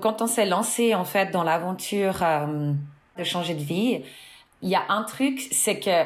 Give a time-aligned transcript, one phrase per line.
[0.00, 2.72] Quand on s'est lancé en fait dans l'aventure euh,
[3.18, 4.02] de changer de vie,
[4.62, 6.04] il y a un truc, c'est que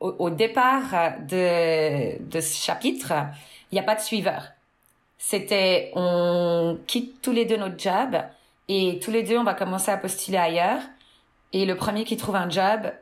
[0.00, 3.14] au, départ de, ce chapitre,
[3.70, 4.48] il n'y a pas de suiveur.
[5.16, 8.16] C'était on quitte tous les deux notre job
[8.68, 10.80] et tous les deux on va commencer à postuler ailleurs
[11.52, 12.92] et le premier qui trouve un job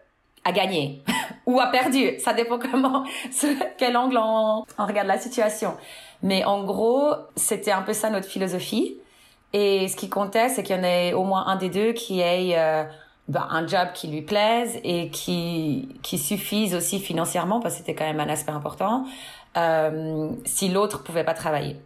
[0.44, 1.02] a gagné
[1.46, 2.12] ou a perdu.
[2.18, 3.04] Ça dépend comment,
[3.78, 5.76] quel angle on regarde la situation.
[6.22, 8.96] Mais en gros, c'était un peu ça notre philosophie.
[9.56, 12.18] Et ce qui comptait, c'est qu'il y en ait au moins un des deux qui
[12.18, 12.82] ait euh,
[13.28, 17.94] ben, un job qui lui plaise et qui, qui suffise aussi financièrement, parce que c'était
[17.94, 19.06] quand même un aspect important,
[19.56, 21.76] euh, si l'autre pouvait pas travailler.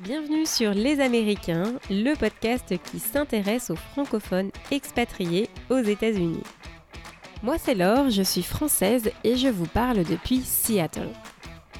[0.00, 6.42] Bienvenue sur Les Américains, le podcast qui s'intéresse aux francophones expatriés aux États-Unis.
[7.44, 11.10] Moi c'est Laure, je suis française et je vous parle depuis Seattle.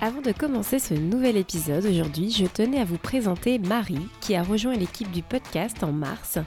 [0.00, 4.44] Avant de commencer ce nouvel épisode aujourd'hui, je tenais à vous présenter Marie qui a
[4.44, 6.38] rejoint l'équipe du podcast en mars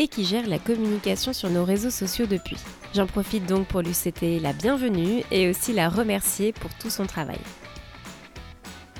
[0.00, 2.56] et qui gère la communication sur nos réseaux sociaux depuis.
[2.96, 7.06] J'en profite donc pour lui souhaiter la bienvenue et aussi la remercier pour tout son
[7.06, 7.38] travail.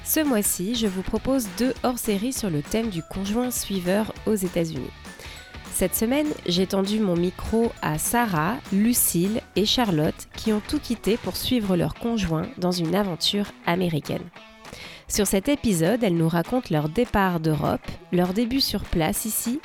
[0.04, 4.92] Ce mois-ci, je vous propose deux hors-séries sur le thème du conjoint suiveur aux États-Unis.
[5.78, 11.16] Cette semaine, j'ai tendu mon micro à Sarah, Lucille et Charlotte qui ont tout quitté
[11.16, 14.24] pour suivre leur conjoint dans une aventure américaine.
[15.06, 19.60] Sur cet épisode, elles nous racontent leur départ d'Europe, leur début sur place ici,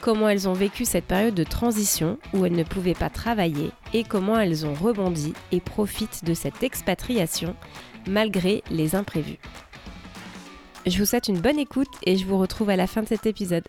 [0.00, 4.04] comment elles ont vécu cette période de transition où elles ne pouvaient pas travailler et
[4.04, 7.54] comment elles ont rebondi et profitent de cette expatriation
[8.06, 9.38] malgré les imprévus.
[10.86, 13.26] Je vous souhaite une bonne écoute et je vous retrouve à la fin de cet
[13.26, 13.64] épisode.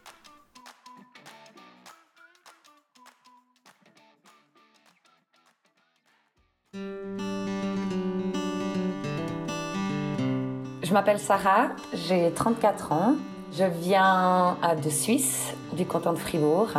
[10.90, 13.14] Je m'appelle Sarah, j'ai 34 ans.
[13.56, 16.70] Je viens de Suisse, du canton de Fribourg.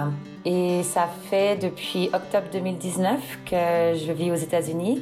[0.45, 5.01] Et ça fait depuis octobre 2019 que je vis aux États-Unis.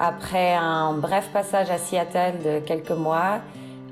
[0.00, 3.38] Après un bref passage à Seattle de quelques mois,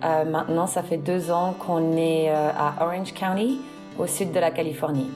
[0.03, 3.61] euh, maintenant ça fait deux ans qu'on est euh, à Orange County,
[3.97, 5.13] au sud de la Californie.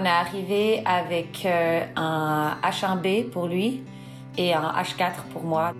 [0.00, 3.82] On est arrivé avec euh, un H1B pour lui
[4.36, 5.74] et un H4 pour moi.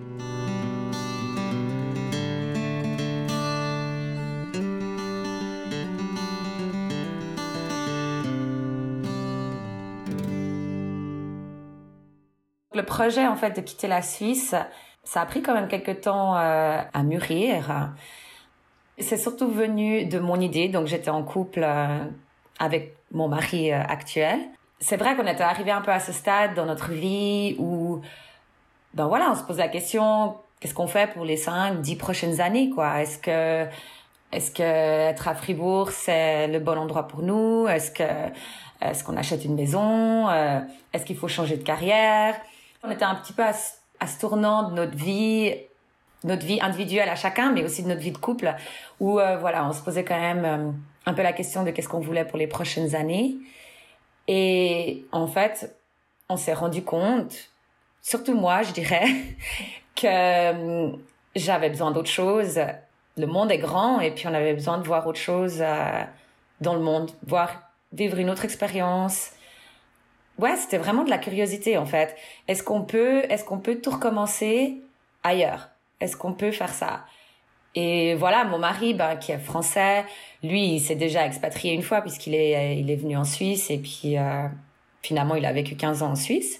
[12.73, 14.53] Le projet en fait de quitter la Suisse,
[15.05, 17.93] ça a pris quand même quelques temps euh, à mûrir.
[18.97, 22.03] C'est surtout venu de mon idée, donc j'étais en couple euh,
[22.59, 24.39] avec mon mari euh, actuel.
[24.79, 28.01] C'est vrai qu'on était arrivé un peu à ce stade dans notre vie où,
[28.93, 32.39] ben voilà, on se pose la question, qu'est-ce qu'on fait pour les cinq, dix prochaines
[32.39, 33.01] années, quoi?
[33.01, 33.67] Est-ce que,
[34.31, 37.67] est-ce que être à Fribourg, c'est le bon endroit pour nous?
[37.67, 38.03] Est-ce que,
[38.81, 40.29] est-ce qu'on achète une maison?
[40.29, 40.61] Euh,
[40.93, 42.35] est-ce qu'il faut changer de carrière?
[42.83, 43.53] On était un petit peu à,
[43.99, 45.53] à ce tournant de notre vie
[46.23, 48.53] notre vie individuelle à chacun, mais aussi de notre vie de couple,
[48.99, 50.75] où euh, voilà, on se posait quand même
[51.05, 53.37] un peu la question de qu'est-ce qu'on voulait pour les prochaines années.
[54.27, 55.75] Et en fait,
[56.29, 57.49] on s'est rendu compte,
[58.01, 59.07] surtout moi, je dirais,
[59.95, 61.01] que hum,
[61.35, 62.59] j'avais besoin d'autre chose.
[63.17, 66.03] Le monde est grand et puis on avait besoin de voir autre chose euh,
[66.61, 67.61] dans le monde, voir
[67.91, 69.31] vivre une autre expérience.
[70.37, 72.15] Ouais, c'était vraiment de la curiosité en fait.
[72.47, 74.81] Est-ce qu'on peut, est-ce qu'on peut tout recommencer
[75.23, 75.69] ailleurs?
[75.99, 77.05] Est-ce qu'on peut faire ça?
[77.75, 80.05] Et voilà, mon mari, ben, qui est français,
[80.43, 83.77] lui, il s'est déjà expatrié une fois puisqu'il est, il est venu en Suisse et
[83.77, 84.47] puis euh,
[85.01, 86.59] finalement, il a vécu 15 ans en Suisse.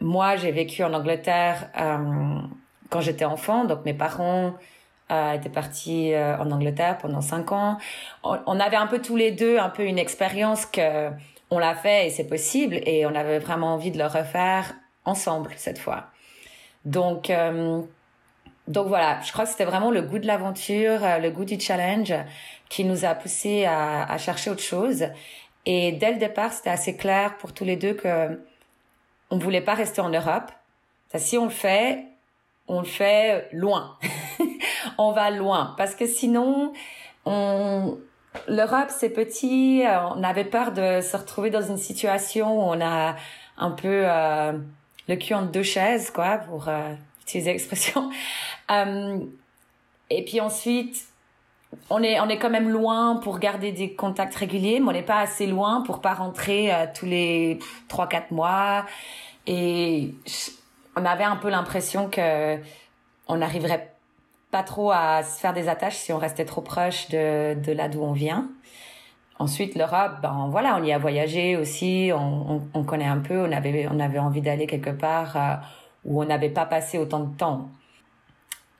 [0.00, 2.40] Moi, j'ai vécu en Angleterre euh,
[2.90, 4.54] quand j'étais enfant, donc mes parents
[5.10, 7.78] euh, étaient partis euh, en Angleterre pendant 5 ans.
[8.22, 11.10] On, on, avait un peu tous les deux un peu une expérience que
[11.50, 14.74] on l'a fait et c'est possible et on avait vraiment envie de le refaire
[15.04, 16.06] ensemble cette fois.
[16.84, 17.82] Donc euh,
[18.68, 21.58] donc voilà, je crois que c'était vraiment le goût de l'aventure, euh, le goût du
[21.60, 22.12] challenge
[22.68, 25.06] qui nous a poussé à, à, chercher autre chose.
[25.66, 28.40] Et dès le départ, c'était assez clair pour tous les deux que
[29.30, 30.50] on voulait pas rester en Europe.
[31.14, 32.04] Si on le fait,
[32.68, 33.96] on le fait loin.
[34.98, 36.72] on va loin parce que sinon,
[37.24, 37.98] on
[38.48, 39.84] l'Europe c'est petit.
[40.14, 43.16] On avait peur de se retrouver dans une situation où on a
[43.56, 44.52] un peu euh,
[45.08, 46.94] le cul entre deux chaises, quoi, pour euh,
[47.26, 48.10] utiliser l'expression.
[48.68, 49.20] Euh,
[50.10, 51.04] Et puis ensuite,
[51.88, 55.02] on est, on est quand même loin pour garder des contacts réguliers, mais on n'est
[55.02, 58.84] pas assez loin pour pas rentrer euh, tous les trois quatre mois.
[59.46, 60.14] Et
[60.96, 62.58] on avait un peu l'impression que
[63.28, 63.92] on n'arriverait
[64.50, 67.88] pas trop à se faire des attaches si on restait trop proche de, de là
[67.88, 68.48] d'où on vient.
[69.38, 73.52] Ensuite, l'Europe, ben voilà, on y a voyagé aussi, on, on, connaît un peu, on
[73.52, 75.54] avait, on avait envie d'aller quelque part euh,
[76.06, 77.68] où on n'avait pas passé autant de temps.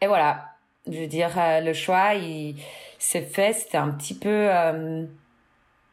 [0.00, 0.55] Et voilà,
[0.90, 2.56] je veux dire, euh, le choix, il
[2.99, 5.05] s'est fait, c'était un petit peu euh,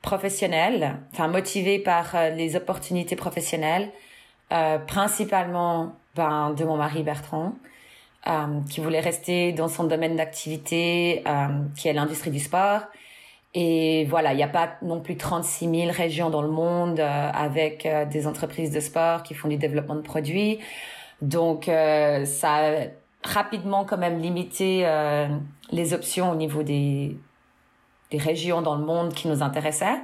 [0.01, 3.89] professionnel, enfin motivé par les opportunités professionnelles,
[4.87, 7.53] principalement ben, de mon mari Bertrand,
[8.69, 11.23] qui voulait rester dans son domaine d'activité,
[11.77, 12.81] qui est l'industrie du sport
[13.55, 17.29] et voilà, il n'y a pas non plus 36 000 régions dans le monde euh,
[17.31, 20.59] avec euh, des entreprises de sport qui font du développement de produits.
[21.21, 22.71] Donc, euh, ça a
[23.23, 24.85] rapidement quand même limité
[25.71, 27.17] les options au niveau des,
[28.11, 30.01] des régions dans le monde qui nous intéressaient.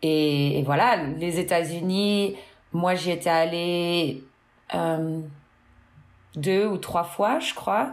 [0.00, 2.36] Et, voilà, les États-Unis,
[2.72, 4.24] moi j'y étais allée
[6.34, 7.92] deux ou trois fois, je crois.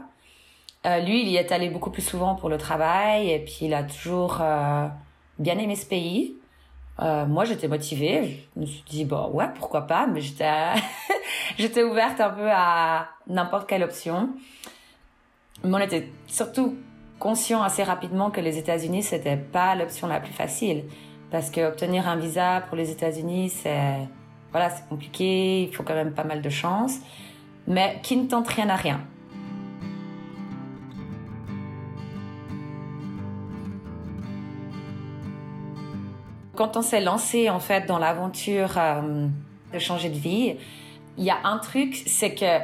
[0.85, 3.73] Euh, lui, il y est allé beaucoup plus souvent pour le travail et puis il
[3.73, 4.87] a toujours euh,
[5.39, 6.35] bien aimé ce pays.
[7.01, 8.47] Euh, moi, j'étais motivée.
[8.55, 10.51] Je me suis dit, bon, ouais, pourquoi pas, mais j'étais,
[11.57, 14.29] j'étais ouverte un peu à n'importe quelle option.
[15.63, 16.75] Mais on était surtout
[17.19, 20.83] conscient assez rapidement que les États-Unis, c'était pas l'option la plus facile.
[21.31, 23.97] Parce que obtenir un visa pour les États-Unis, c'est,
[24.51, 26.97] voilà, c'est compliqué, il faut quand même pas mal de chance.
[27.67, 29.01] Mais qui ne tente rien à rien.
[36.55, 39.27] Quand on s'est lancé en fait dans l'aventure euh,
[39.73, 40.55] de changer de vie,
[41.17, 42.59] il y a un truc, c'est que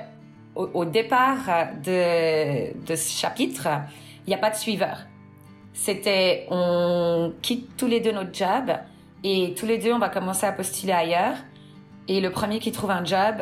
[0.55, 1.38] au, départ
[1.83, 3.69] de, ce chapitre,
[4.25, 4.97] il n'y a pas de suiveur.
[5.73, 8.71] C'était on quitte tous les deux notre job
[9.23, 11.35] et tous les deux on va commencer à postuler ailleurs
[12.09, 13.35] et le premier qui trouve un job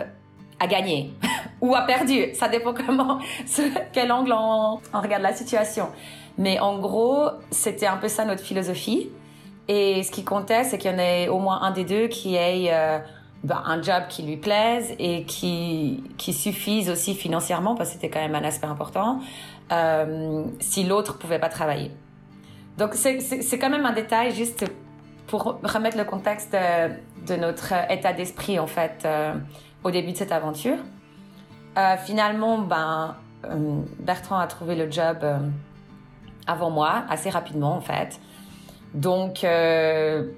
[0.59, 1.11] a gagné
[1.61, 2.27] ou a perdu.
[2.33, 3.19] Ça dépend comment,
[3.93, 5.87] quel angle on regarde la situation.
[6.37, 9.09] Mais en gros, c'était un peu ça notre philosophie.
[9.69, 12.35] Et ce qui comptait, c'est qu'il y en ait au moins un des deux qui
[12.35, 12.97] ait euh,
[13.43, 18.09] ben, un job qui lui plaise et qui, qui suffise aussi financièrement, parce que c'était
[18.09, 19.19] quand même un aspect important,
[19.71, 21.91] euh, si l'autre pouvait pas travailler.
[22.79, 24.65] Donc c'est quand même un détail juste
[25.27, 26.89] pour remettre le contexte de,
[27.27, 29.35] de notre état d'esprit en fait euh,
[29.83, 30.77] au début de cette aventure.
[31.77, 35.17] Euh, finalement, ben, euh, Bertrand a trouvé le job
[36.47, 38.19] avant moi, assez rapidement en fait.
[38.93, 40.31] Donc euh,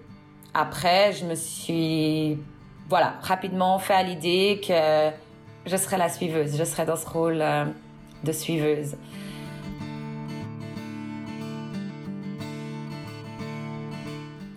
[0.54, 2.38] après, je me suis
[2.90, 5.12] voilà rapidement fait à l'idée que
[5.70, 7.66] je serais la suiveuse, je serais dans ce rôle euh,
[8.24, 8.96] de suiveuse.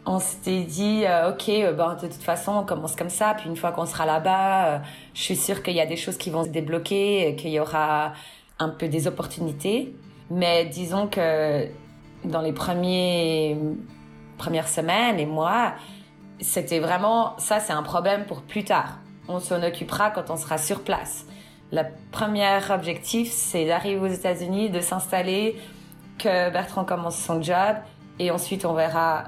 [0.06, 3.56] on s'était dit, euh, ok, ben, de toute façon, on commence comme ça, puis une
[3.56, 4.82] fois qu'on sera là-bas,
[5.12, 8.12] je suis sûre qu'il y a des choses qui vont se débloquer, qu'il y aura
[8.60, 9.96] un peu des opportunités.
[10.30, 11.68] Mais disons que
[12.24, 13.56] dans les premiers,
[14.38, 15.74] premières semaines et mois,
[16.40, 18.98] c'était vraiment, ça c'est un problème pour plus tard.
[19.28, 21.26] On s'en occupera quand on sera sur place.
[21.72, 21.82] Le
[22.12, 25.56] premier objectif, c'est d'arriver aux États-Unis, de s'installer,
[26.18, 27.76] que Bertrand commence son job,
[28.18, 29.24] et ensuite on verra,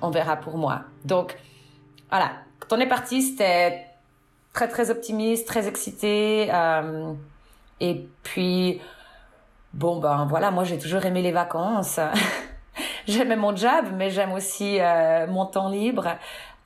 [0.00, 0.82] on verra pour moi.
[1.04, 1.36] Donc,
[2.10, 2.32] voilà.
[2.60, 3.86] Quand on est parti, c'était
[4.52, 7.12] très très optimiste, très excité, euh,
[7.80, 8.80] et puis
[9.74, 11.98] Bon ben voilà, moi j'ai toujours aimé les vacances.
[13.08, 16.08] J'aimais mon job, mais j'aime aussi euh, mon temps libre.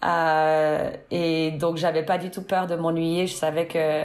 [0.05, 3.27] Euh, et donc j'avais pas du tout peur de m'ennuyer.
[3.27, 4.03] Je savais que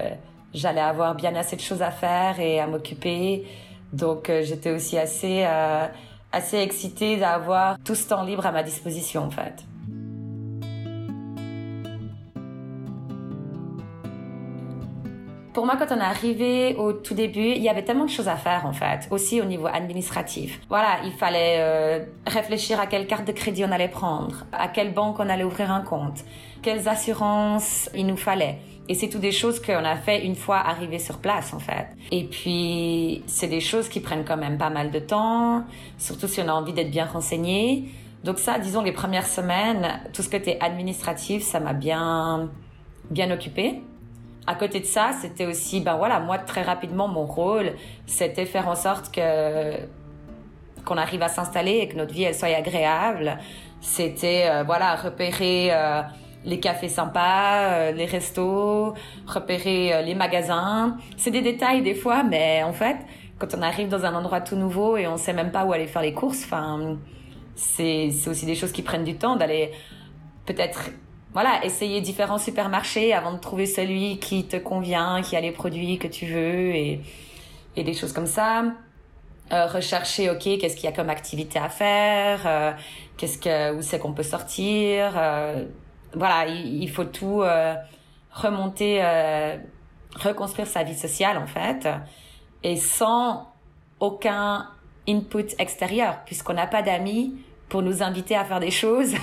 [0.54, 3.48] j'allais avoir bien assez de choses à faire et à m'occuper.
[3.92, 5.88] Donc euh, j'étais aussi assez euh,
[6.32, 9.66] assez excitée d'avoir tout ce temps libre à ma disposition en fait.
[15.54, 18.30] Pour moi, quand on est arrivé au tout début, il y avait tellement de choses
[18.30, 20.62] à faire en fait, aussi au niveau administratif.
[20.70, 24.94] Voilà, il fallait euh, réfléchir à quelle carte de crédit on allait prendre, à quelle
[24.94, 26.24] banque on allait ouvrir un compte,
[26.62, 28.60] quelles assurances il nous fallait.
[28.88, 31.88] Et c'est tout des choses qu'on a fait une fois arrivé sur place en fait.
[32.12, 35.66] Et puis c'est des choses qui prennent quand même pas mal de temps,
[35.98, 37.90] surtout si on a envie d'être bien renseigné.
[38.24, 42.50] Donc ça, disons les premières semaines, tout ce était administratif, ça m'a bien
[43.10, 43.82] bien occupé.
[44.48, 47.74] À côté de ça, c'était aussi, ben voilà, moi très rapidement mon rôle,
[48.08, 49.78] c'était faire en sorte que
[50.84, 53.38] qu'on arrive à s'installer et que notre vie elle soit agréable.
[53.82, 56.02] C'était euh, voilà repérer euh,
[56.44, 58.94] les cafés sympas, euh, les restos,
[59.28, 60.98] repérer les magasins.
[61.18, 62.98] C'est des détails des fois, mais en fait,
[63.38, 65.88] quand on arrive dans un endroit tout nouveau et on sait même pas où aller
[65.88, 66.98] faire les courses, enfin,
[67.56, 69.72] c'est aussi des choses qui prennent du temps d'aller
[70.46, 70.90] peut-être
[71.34, 75.98] voilà, essayer différents supermarchés avant de trouver celui qui te convient, qui a les produits
[75.98, 77.02] que tu veux et,
[77.76, 78.64] et des choses comme ça.
[79.54, 82.72] Euh, rechercher, ok, qu'est-ce qu'il y a comme activité à faire, euh,
[83.18, 85.14] qu'est-ce que, où c'est qu'on peut sortir.
[85.18, 85.66] Euh,
[86.14, 87.76] voilà, il, il, faut tout euh,
[88.32, 89.58] remonter, euh,
[90.16, 91.88] reconstruire sa vie sociale en fait,
[92.64, 93.52] et sans
[94.00, 94.70] aucun
[95.08, 97.36] input extérieur, puisqu'on n'a pas d'amis
[97.72, 99.14] pour nous inviter à faire des choses.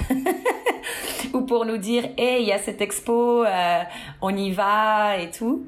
[1.35, 3.83] ou pour nous dire hey il y a cette expo euh,
[4.23, 5.67] on y va et tout.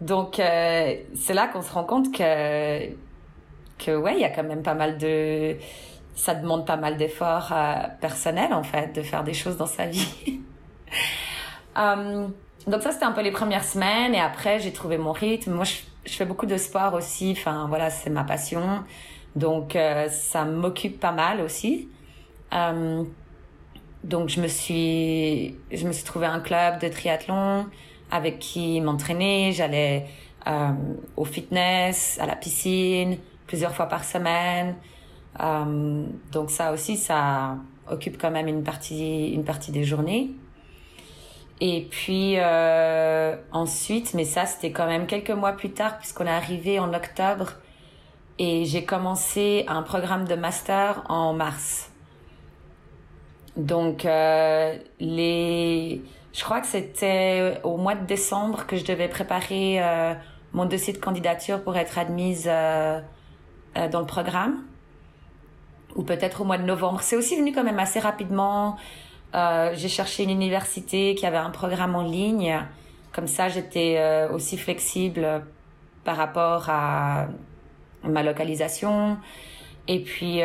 [0.00, 2.86] Donc euh, c'est là qu'on se rend compte que
[3.84, 5.56] que ouais il y a quand même pas mal de
[6.14, 9.86] ça demande pas mal d'efforts euh, personnels en fait de faire des choses dans sa
[9.86, 10.40] vie.
[11.74, 12.32] Um,
[12.68, 15.50] donc ça c'était un peu les premières semaines et après j'ai trouvé mon rythme.
[15.50, 17.34] Moi je, je, fais beaucoup de sport aussi.
[17.36, 18.84] Enfin voilà c'est ma passion.
[19.34, 21.88] Donc euh, ça m'occupe pas mal aussi
[22.52, 23.06] um,
[24.04, 27.66] donc je me suis je me suis trouvé un club de triathlon
[28.10, 29.52] avec qui m'entraîner.
[29.52, 30.06] J'allais
[30.46, 30.70] euh,
[31.16, 34.76] au fitness, à la piscine plusieurs fois par semaine.
[35.40, 37.56] Euh, donc ça aussi ça
[37.88, 40.30] occupe quand même une partie une partie des journées.
[41.60, 46.30] Et puis euh, ensuite, mais ça c'était quand même quelques mois plus tard puisqu'on est
[46.30, 47.52] arrivé en octobre
[48.38, 51.89] et j'ai commencé un programme de master en mars.
[53.60, 56.00] Donc, euh, les...
[56.32, 60.14] je crois que c'était au mois de décembre que je devais préparer euh,
[60.54, 63.00] mon dossier de candidature pour être admise euh,
[63.76, 64.62] euh dans le programme.
[65.94, 67.02] Ou peut-être au mois de novembre.
[67.02, 68.76] C'est aussi venu quand même assez rapidement.
[69.34, 72.58] Euh, j'ai cherché une université qui avait un programme en ligne.
[73.12, 75.44] Comme ça, j'étais euh, aussi flexible
[76.04, 77.26] par rapport à
[78.04, 79.18] ma localisation.
[79.86, 80.40] Et puis,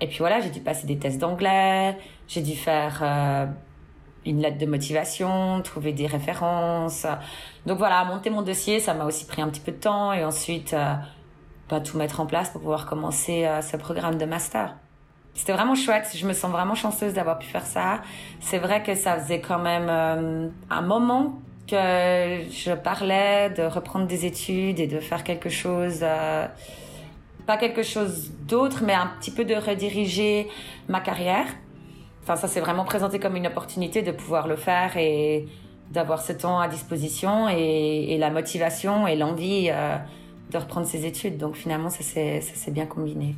[0.00, 1.96] et puis voilà, j'ai dû passer des tests d'anglais,
[2.28, 3.46] j'ai dû faire euh,
[4.26, 7.06] une lettre de motivation, trouver des références.
[7.66, 10.24] Donc voilà, monter mon dossier, ça m'a aussi pris un petit peu de temps et
[10.24, 10.94] ensuite euh,
[11.68, 14.76] bah, tout mettre en place pour pouvoir commencer euh, ce programme de master.
[15.34, 18.02] C'était vraiment chouette, je me sens vraiment chanceuse d'avoir pu faire ça.
[18.40, 24.06] C'est vrai que ça faisait quand même euh, un moment que je parlais de reprendre
[24.06, 26.04] des études et de faire quelque chose
[27.46, 30.48] pas quelque chose d'autre, mais un petit peu de rediriger
[30.88, 31.46] ma carrière.
[32.22, 35.46] Enfin, ça s'est vraiment présenté comme une opportunité de pouvoir le faire et
[35.90, 39.96] d'avoir ce temps à disposition et, la motivation et l'envie euh,
[40.50, 41.36] de reprendre ses études.
[41.36, 43.36] Donc finalement, ça s'est bien combiné.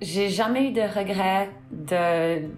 [0.00, 2.48] J'ai jamais eu de regrets de,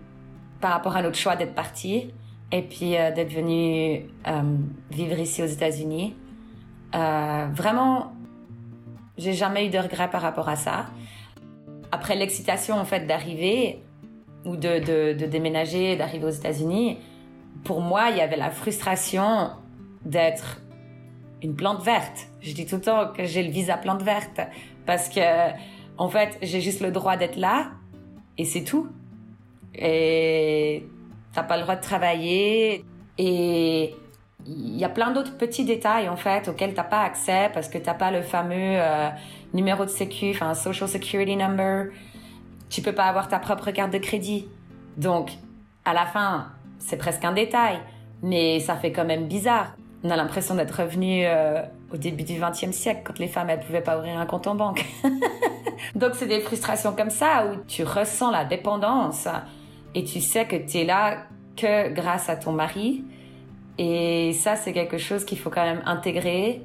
[0.60, 2.12] par rapport à notre choix d'être partie
[2.52, 4.56] et puis euh, d'être venu euh,
[4.90, 6.14] vivre ici aux États-Unis.
[6.94, 8.12] Euh, vraiment,
[9.18, 10.86] j'ai jamais eu de regrets par rapport à ça.
[11.92, 13.82] Après l'excitation en fait d'arriver
[14.44, 16.98] ou de, de, de déménager, d'arriver aux États-Unis,
[17.64, 19.50] pour moi, il y avait la frustration
[20.04, 20.60] d'être
[21.42, 22.28] une plante verte.
[22.40, 24.40] Je dis tout le temps que j'ai le visa plante verte
[24.86, 25.20] parce que
[25.98, 27.72] en fait, j'ai juste le droit d'être là
[28.38, 28.88] et c'est tout.
[29.74, 30.86] Et
[31.32, 32.84] t'as pas le droit de travailler
[33.18, 33.94] et
[34.46, 37.78] il y a plein d'autres petits détails en fait auxquels t'as pas accès parce que
[37.78, 39.08] t'as pas le fameux euh,
[39.52, 41.86] numéro de sécu, enfin social security number.
[42.68, 44.48] Tu peux pas avoir ta propre carte de crédit.
[44.96, 45.30] Donc
[45.84, 47.78] à la fin, c'est presque un détail,
[48.22, 49.74] mais ça fait quand même bizarre.
[50.02, 53.60] On a l'impression d'être revenu euh, au début du XXe siècle quand les femmes elles
[53.60, 54.84] pouvaient pas ouvrir un compte en banque.
[55.94, 59.28] Donc c'est des frustrations comme ça où tu ressens la dépendance
[59.94, 63.04] et tu sais que tu es là que grâce à ton mari.
[63.78, 66.62] Et ça, c'est quelque chose qu'il faut quand même intégrer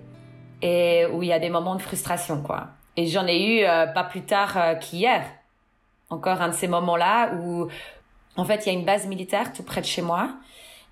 [0.61, 2.67] et où il y a des moments de frustration, quoi.
[2.97, 5.23] Et j'en ai eu euh, pas plus tard euh, qu'hier.
[6.09, 7.67] Encore un de ces moments-là où,
[8.37, 10.29] en fait, il y a une base militaire tout près de chez moi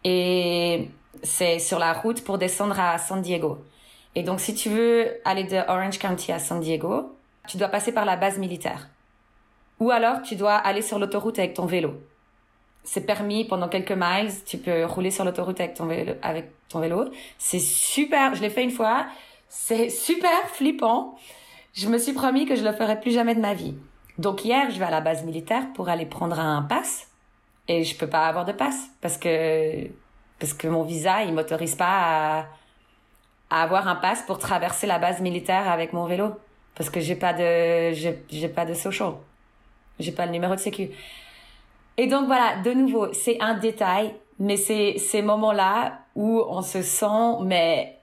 [0.04, 0.90] et
[1.22, 3.60] c'est sur la route pour descendre à San Diego.
[4.16, 7.16] Et donc, si tu veux aller de Orange County à San Diego,
[7.48, 8.90] tu dois passer par la base militaire.
[9.80, 11.94] Ou alors, tu dois aller sur l'autoroute avec ton vélo
[12.84, 14.32] c'est permis pendant quelques miles.
[14.46, 16.14] Tu peux rouler sur l'autoroute avec ton vélo.
[16.22, 17.06] Avec ton vélo.
[17.38, 18.36] C'est super.
[18.36, 19.06] Je l'ai fait une fois.
[19.50, 21.16] C'est super flippant.
[21.74, 23.76] Je me suis promis que je le ferai plus jamais de ma vie.
[24.18, 27.08] Donc hier, je vais à la base militaire pour aller prendre un pass
[27.68, 29.88] et je peux pas avoir de passe parce que
[30.38, 32.46] parce que mon visa il m'autorise pas à,
[33.50, 36.34] à avoir un pass pour traverser la base militaire avec mon vélo
[36.76, 39.14] parce que j'ai pas de j'ai pas de social.
[40.00, 40.90] J'ai pas le numéro de sécu.
[41.98, 46.82] Et donc voilà, de nouveau, c'est un détail, Mais c'est ces moments-là où on se
[46.82, 48.00] sent, mais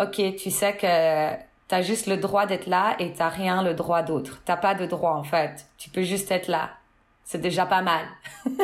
[0.00, 4.02] ok, tu sais que t'as juste le droit d'être là et t'as rien le droit
[4.02, 4.40] d'autre.
[4.44, 5.66] T'as pas de droit en fait.
[5.76, 6.70] Tu peux juste être là.
[7.24, 8.06] C'est déjà pas mal.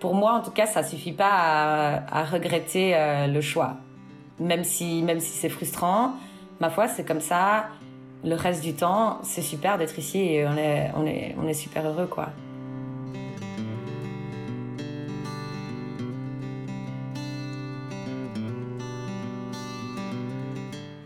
[0.00, 3.76] Pour moi, en tout cas, ça suffit pas à, regretter euh, le choix.
[4.38, 6.12] Même si, même si c'est frustrant,
[6.60, 7.68] ma foi, c'est comme ça.
[8.24, 11.54] Le reste du temps, c'est super d'être ici et on est, on est, on est
[11.54, 12.30] super heureux, quoi.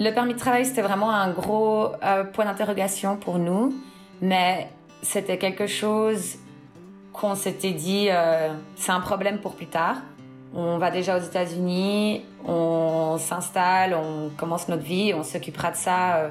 [0.00, 3.74] Le permis de travail, c'était vraiment un gros euh, point d'interrogation pour nous,
[4.20, 4.68] mais
[5.02, 6.36] c'était quelque chose
[7.12, 9.96] qu'on s'était dit, euh, c'est un problème pour plus tard.
[10.54, 16.16] On va déjà aux États-Unis, on s'installe, on commence notre vie, on s'occupera de ça
[16.16, 16.28] euh,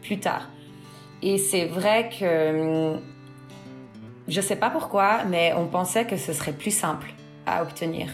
[0.00, 0.48] plus tard.
[1.20, 2.96] Et c'est vrai que
[4.28, 7.12] je sais pas pourquoi, mais on pensait que ce serait plus simple
[7.44, 8.08] à obtenir.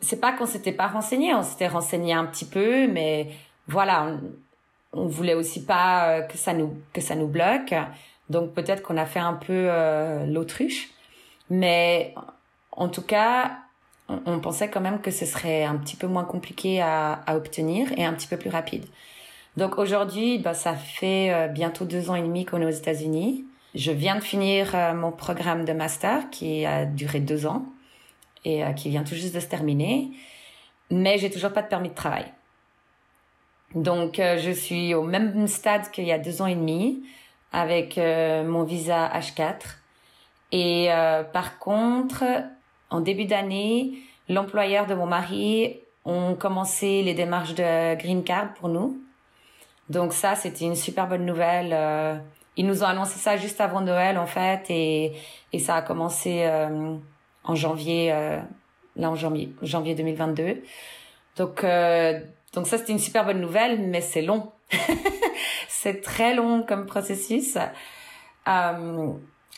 [0.00, 3.30] C'est pas qu'on s'était pas renseigné, on s'était renseigné un petit peu, mais
[3.70, 4.18] voilà,
[4.92, 7.74] on, voulait aussi pas euh, que ça nous que ça nous bloque.
[8.28, 10.90] Donc peut-être qu'on a fait un peu euh, l'autruche,
[11.48, 12.14] mais
[12.72, 13.58] en tout cas,
[14.08, 18.04] on, pensait quand même que ce serait un petit peu moins compliqué à, obtenir et
[18.04, 18.86] un petit peu plus rapide.
[19.56, 23.44] Donc aujourd'hui, bah, ça fait euh, bientôt deux ans et demi qu'on est aux États-Unis.
[23.74, 27.66] Je viens de finir mon programme de master qui a duré deux ans
[28.44, 30.10] et qui vient tout juste de se terminer,
[30.90, 32.26] mais j'ai toujours pas de permis de travail.
[33.74, 37.04] Donc, euh, je suis au même stade qu'il y a deux ans et demi
[37.52, 39.60] avec euh, mon visa H4.
[40.52, 42.24] Et euh, par contre,
[42.90, 43.92] en début d'année,
[44.28, 49.00] l'employeur de mon mari ont commencé les démarches de green card pour nous.
[49.88, 52.22] Donc ça, c'était une super bonne nouvelle.
[52.56, 55.12] ils nous ont annoncé ça juste avant Noël en fait, et,
[55.52, 56.48] et ça a commencé
[57.44, 58.10] en janvier,
[58.96, 60.62] là en janvier, janvier 2022.
[61.36, 61.64] Donc
[62.52, 64.50] donc ça, c'était une super bonne nouvelle, mais c'est long.
[65.68, 67.56] c'est très long comme processus.
[68.48, 69.12] Euh,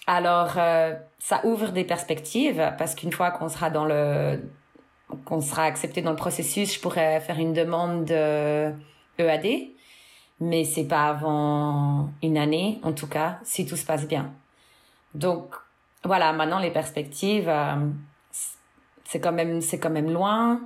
[0.06, 4.42] alors, euh, ça ouvre des perspectives parce qu'une fois qu'on sera dans le,
[5.24, 8.72] qu'on sera accepté dans le processus, je pourrais faire une demande de
[9.18, 9.70] EAD,
[10.40, 14.32] mais c'est pas avant une année, en tout cas, si tout se passe bien.
[15.14, 15.54] Donc,
[16.04, 17.76] voilà, maintenant les perspectives, euh,
[19.04, 20.60] c'est quand même, c'est quand même loin.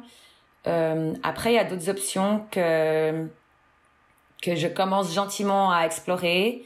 [0.67, 3.29] Euh, après, il y a d'autres options que
[4.43, 6.65] que je commence gentiment à explorer.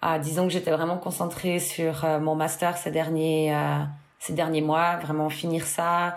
[0.00, 3.78] Ah, disons que j'étais vraiment concentrée sur euh, mon master ces derniers euh,
[4.20, 6.16] ces derniers mois, vraiment finir ça.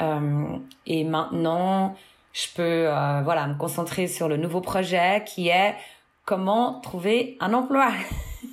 [0.00, 1.94] Euh, et maintenant,
[2.32, 2.84] je peux
[3.24, 5.76] voilà me concentrer sur le nouveau projet qui est
[6.24, 7.92] comment trouver un emploi.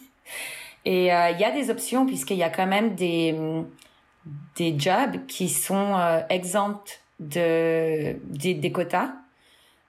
[0.86, 3.36] et il y a des options puisqu'il y a quand même des
[4.56, 9.12] des jobs qui sont exempts de, des, quotas.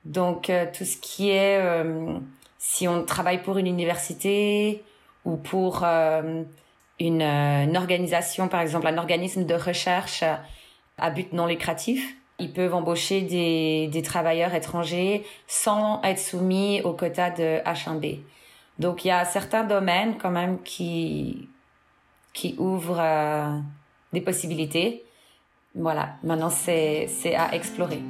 [0.04, 2.18] Donc euh, tout ce qui est euh,
[2.58, 4.84] si on travaille pour une université
[5.24, 6.42] ou pour euh,
[7.00, 10.22] une, une, organisation, par exemple un organisme de recherche
[10.98, 16.92] à but non lucratif, ils peuvent embaucher des, des travailleurs étrangers sans être soumis aux
[16.92, 18.20] quotas de H1B.
[18.78, 21.48] Donc il y a certains domaines quand même qui
[22.32, 23.62] qui ouvrent
[24.14, 25.04] des possibilités
[25.74, 28.02] voilà, maintenant c'est à explorer.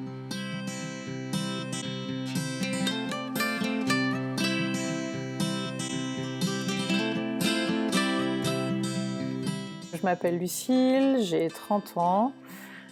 [9.94, 12.33] Je m'appelle Lucille, j'ai 30 ans.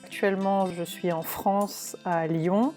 [0.05, 2.73] Actuellement, je suis en France, à Lyon.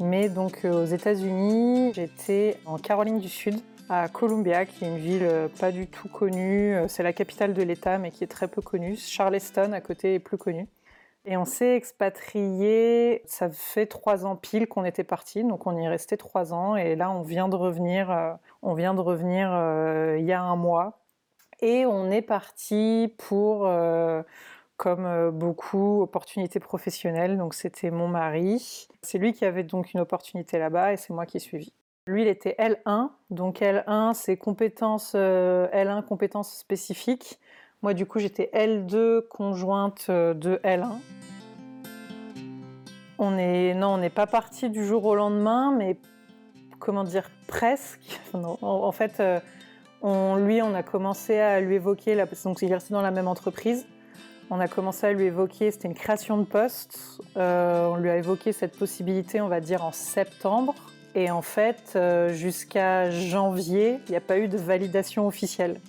[0.00, 3.56] Mais donc euh, aux États-Unis, j'étais en Caroline du Sud,
[3.90, 6.74] à Columbia, qui est une ville euh, pas du tout connue.
[6.74, 8.96] Euh, c'est la capitale de l'État, mais qui est très peu connue.
[8.96, 10.66] Charleston, à côté, est plus connue.
[11.24, 15.84] Et on s'est expatrié, ça fait trois ans pile qu'on était parti, donc on y
[15.84, 16.76] est resté trois ans.
[16.76, 20.40] Et là, on vient de revenir, euh, on vient de revenir euh, il y a
[20.40, 21.00] un mois.
[21.60, 24.22] Et on est parti pour, euh,
[24.76, 27.36] comme beaucoup, opportunités professionnelles.
[27.36, 28.88] Donc c'était mon mari.
[29.02, 31.72] C'est lui qui avait donc une opportunité là-bas et c'est moi qui ai suivi.
[32.06, 37.38] Lui, il était L1, donc L1, c'est compétences, L1, compétences spécifiques.
[37.82, 40.98] Moi, du coup, j'étais L2 conjointe euh, de L1.
[43.18, 45.96] On est, non, on n'est pas parti du jour au lendemain, mais
[46.80, 48.20] comment dire, presque.
[48.32, 49.38] en, fait, euh,
[50.02, 53.86] on, lui, on a commencé à lui évoquer, la, donc il dans la même entreprise.
[54.50, 57.20] On a commencé à lui évoquer, c'était une création de poste.
[57.36, 60.74] Euh, on lui a évoqué cette possibilité, on va dire, en septembre.
[61.14, 61.98] Et en fait,
[62.32, 65.80] jusqu'à janvier, il n'y a pas eu de validation officielle.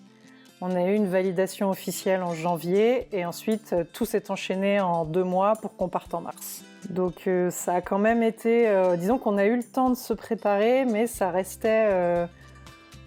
[0.62, 5.24] On a eu une validation officielle en janvier et ensuite tout s'est enchaîné en deux
[5.24, 6.64] mois pour qu'on parte en mars.
[6.90, 10.84] Donc ça a quand même été, disons qu'on a eu le temps de se préparer,
[10.84, 12.28] mais ça restait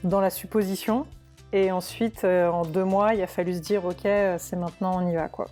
[0.03, 1.07] dans la supposition.
[1.53, 5.15] Et ensuite, en deux mois, il a fallu se dire, ok, c'est maintenant, on y
[5.15, 5.49] va quoi.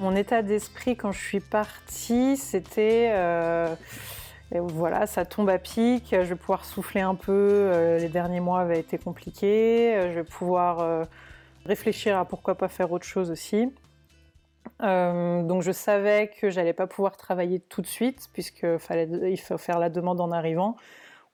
[0.00, 3.12] Mon état d'esprit quand je suis partie, c'était
[4.54, 7.32] euh, voilà, ça tombe à pic, je vais pouvoir souffler un peu.
[7.32, 11.06] Euh, les derniers mois avaient été compliqués, euh, je vais pouvoir
[11.64, 13.72] réfléchir à pourquoi pas faire autre chose aussi.
[14.80, 19.58] donc je savais que j'allais pas pouvoir travailler tout de suite puisqu'il fallait il faut
[19.58, 20.76] faire la demande en arrivant.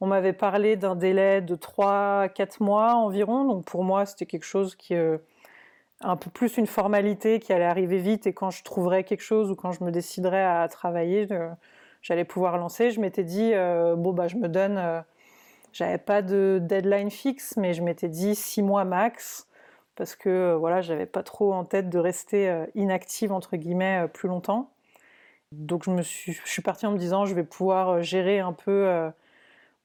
[0.01, 4.75] On m'avait parlé d'un délai de 3-4 mois environ, donc pour moi c'était quelque chose
[4.75, 4.95] qui
[6.05, 9.51] un peu plus une formalité qui allait arriver vite et quand je trouverais quelque chose
[9.51, 11.29] ou quand je me déciderais à travailler,
[12.03, 12.91] j'allais pouvoir lancer.
[12.91, 15.01] Je m'étais dit, euh, bon, bah, je me donne, euh,
[15.73, 19.49] j'avais pas de deadline fixe, mais je m'étais dit six mois max
[19.97, 24.29] parce que euh, voilà, j'avais pas trop en tête de rester inactive entre guillemets plus
[24.29, 24.71] longtemps.
[25.53, 28.53] Donc je me suis, je suis partie en me disant, je vais pouvoir gérer un
[28.53, 29.13] peu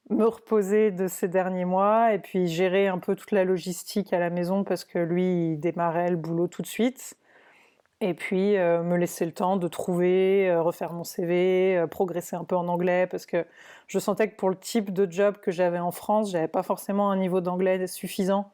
[0.10, 4.20] me reposer de ces derniers mois et puis gérer un peu toute la logistique à
[4.20, 7.18] la maison parce que lui, il démarrait le boulot tout de suite.
[8.00, 12.36] Et puis euh, me laisser le temps de trouver, euh, refaire mon CV, euh, progresser
[12.36, 13.46] un peu en anglais parce que
[13.88, 17.10] je sentais que pour le type de job que j'avais en France, j'avais pas forcément
[17.10, 18.52] un niveau d'anglais suffisant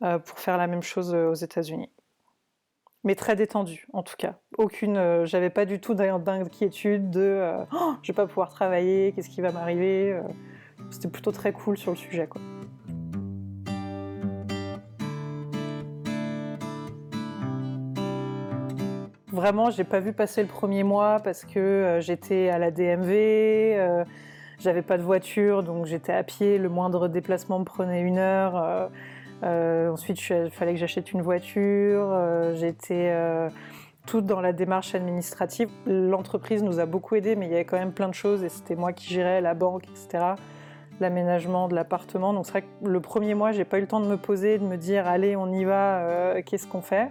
[0.00, 1.88] pour faire la même chose aux États-Unis.
[3.04, 4.34] Mais très détendu en tout cas.
[4.58, 9.40] Aucune, j'avais pas du tout d'inquiétude de oh, je vais pas pouvoir travailler, qu'est-ce qui
[9.40, 10.20] va m'arriver.
[10.90, 12.26] C'était plutôt très cool sur le sujet.
[12.26, 12.42] Quoi.
[19.36, 23.10] Vraiment, j'ai pas vu passer le premier mois parce que euh, j'étais à la DMV,
[23.10, 24.02] euh,
[24.58, 26.56] j'avais pas de voiture, donc j'étais à pied.
[26.56, 28.88] Le moindre déplacement me prenait une heure.
[29.42, 32.18] Euh, ensuite, il fallait que j'achète une voiture.
[32.54, 33.14] j'étais
[34.06, 35.68] toute dans la démarche administrative.
[35.84, 38.48] L'entreprise nous a beaucoup aidés, mais il y avait quand même plein de choses et
[38.48, 40.34] c'était moi qui gérais la banque, etc
[40.98, 42.32] l'aménagement de l'appartement.
[42.32, 44.56] Donc c'est vrai que le premier mois, j'ai pas eu le temps de me poser,
[44.56, 47.10] de me dire allez, on y va, qu'est-ce qu'on fait?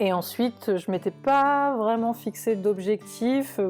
[0.00, 3.60] Et ensuite, je m'étais pas vraiment fixé d'objectif.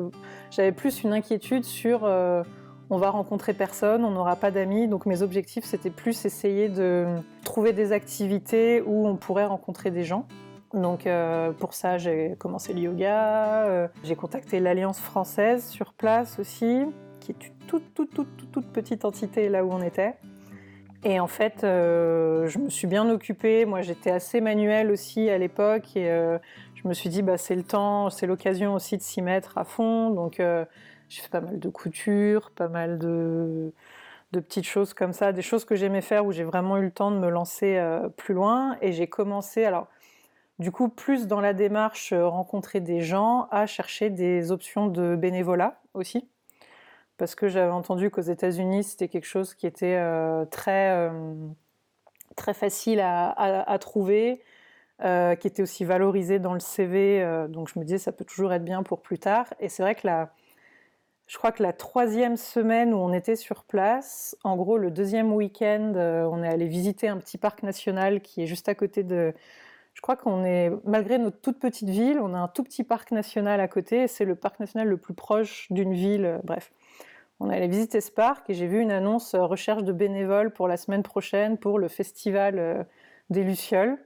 [0.51, 2.43] J'avais plus une inquiétude sur euh,
[2.91, 4.89] on va rencontrer personne, on n'aura pas d'amis.
[4.89, 7.07] Donc mes objectifs, c'était plus essayer de
[7.45, 10.27] trouver des activités où on pourrait rencontrer des gens.
[10.73, 16.85] Donc euh, pour ça, j'ai commencé le yoga, j'ai contacté l'Alliance française sur place aussi
[17.25, 20.15] qui est une toute, toute, toute, toute petite entité là où on était.
[21.07, 23.67] Et en fait, euh, je me suis bien occupée.
[23.67, 25.97] Moi, j'étais assez manuelle aussi à l'époque.
[25.97, 26.39] Et euh,
[26.75, 29.65] je me suis dit, bah, c'est le temps, c'est l'occasion aussi de s'y mettre à
[29.65, 30.09] fond.
[30.11, 30.65] Donc, euh,
[31.11, 33.71] j'ai fait pas mal de couture, pas mal de,
[34.33, 36.91] de, petites choses comme ça, des choses que j'aimais faire où j'ai vraiment eu le
[36.91, 37.79] temps de me lancer
[38.17, 38.79] plus loin.
[38.81, 39.89] Et j'ai commencé, alors,
[40.59, 45.81] du coup, plus dans la démarche rencontrer des gens, à chercher des options de bénévolat
[45.93, 46.27] aussi
[47.17, 51.35] parce que j'avais entendu qu'aux États-Unis, c'était quelque chose qui était euh, très, euh,
[52.37, 54.43] très facile à, trouver,
[55.05, 57.25] euh, qui était aussi valorisé dans le CV.
[57.49, 59.47] donc je me disais, ça peut toujours être bien pour plus tard.
[59.61, 60.33] Et c'est vrai que la,
[61.27, 65.33] je crois que la troisième semaine où on était sur place, en gros le deuxième
[65.33, 69.33] week-end, on est allé visiter un petit parc national qui est juste à côté de...
[69.95, 73.13] Je crois qu'on est, malgré notre toute petite ville, on a un tout petit parc
[73.13, 74.09] national à côté.
[74.09, 76.41] C'est le parc national le plus proche d'une ville.
[76.43, 76.73] Bref,
[77.41, 80.69] on allait visiter ce parc et j'ai vu une annonce euh, recherche de bénévoles pour
[80.69, 82.85] la semaine prochaine pour le festival euh,
[83.31, 83.99] des Lucioles.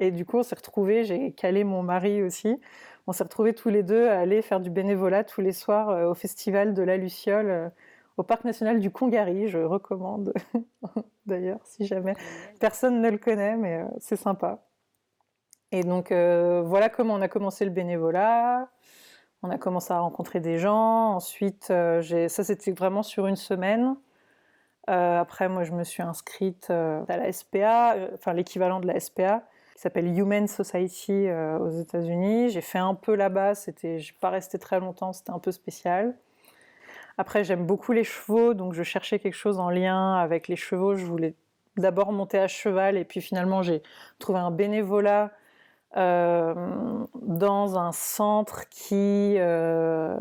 [0.00, 2.60] Et du coup, on s'est retrouvés, j'ai calé mon mari aussi.
[3.06, 6.10] On s'est retrouvés tous les deux à aller faire du bénévolat tous les soirs euh,
[6.10, 7.72] au festival de la Luciole
[8.16, 9.48] au parc national du Congaree.
[9.48, 10.34] Je recommande
[11.26, 12.14] d'ailleurs, si jamais
[12.60, 14.64] personne ne le connaît, mais c'est sympa.
[15.70, 18.68] Et donc voilà comment on a commencé le bénévolat.
[19.42, 21.14] On a commencé à rencontrer des gens.
[21.14, 23.96] Ensuite, euh, ça c'était vraiment sur une semaine.
[24.88, 29.00] Euh, après, moi, je me suis inscrite euh, à la SPA, enfin l'équivalent de la
[29.00, 29.42] SPA,
[29.74, 31.28] qui s'appelle Human Society
[31.60, 32.50] aux États-Unis.
[32.50, 33.54] J'ai fait un peu là-bas.
[33.56, 35.12] C'était, j'ai pas resté très longtemps.
[35.12, 36.16] C'était un peu spécial.
[37.18, 40.94] Après, j'aime beaucoup les chevaux, donc je cherchais quelque chose en lien avec les chevaux.
[40.94, 41.34] Je voulais
[41.76, 43.82] d'abord monter à cheval, et puis finalement, j'ai
[44.18, 45.32] trouvé un bénévolat
[45.94, 50.16] dans un centre qui euh,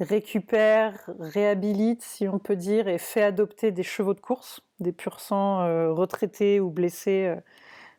[0.00, 5.20] récupère, réhabilite, si on peut dire, et fait adopter des chevaux de course, des pur
[5.20, 7.34] sang euh, retraités ou blessés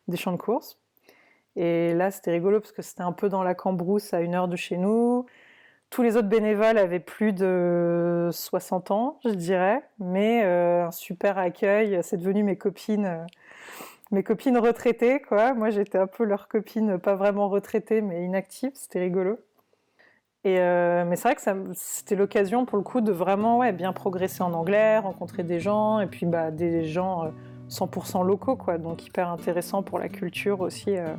[0.08, 0.78] des champs de course.
[1.56, 4.48] Et là, c'était rigolo parce que c'était un peu dans la cambrousse à une heure
[4.48, 5.26] de chez nous.
[5.90, 12.00] Tous les autres bénévoles avaient plus de 60 ans, je dirais, mais un super accueil.
[12.02, 13.24] C'est devenu mes copines
[14.14, 15.54] mes copines retraitées, quoi.
[15.54, 18.70] Moi, j'étais un peu leur copine, pas vraiment retraitée, mais inactive.
[18.74, 19.38] C'était rigolo.
[20.44, 23.92] Et euh, mais c'est vrai que c'était l'occasion, pour le coup, de vraiment ouais, bien
[23.92, 27.32] progresser en anglais, rencontrer des gens, et puis bah, des gens
[27.70, 28.78] 100% euh, locaux, quoi.
[28.78, 30.96] Donc hyper intéressant pour la culture aussi.
[30.96, 31.14] Euh.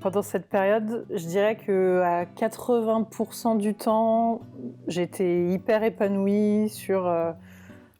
[0.00, 4.42] Pendant cette période, je dirais que à 80% du temps,
[4.86, 7.10] j'étais hyper épanouie sur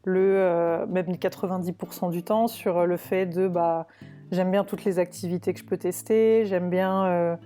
[0.09, 3.87] le même 90% du temps sur le fait de bah
[4.31, 7.37] J'aime bien toutes les activités que je peux tester, j'aime bien euh,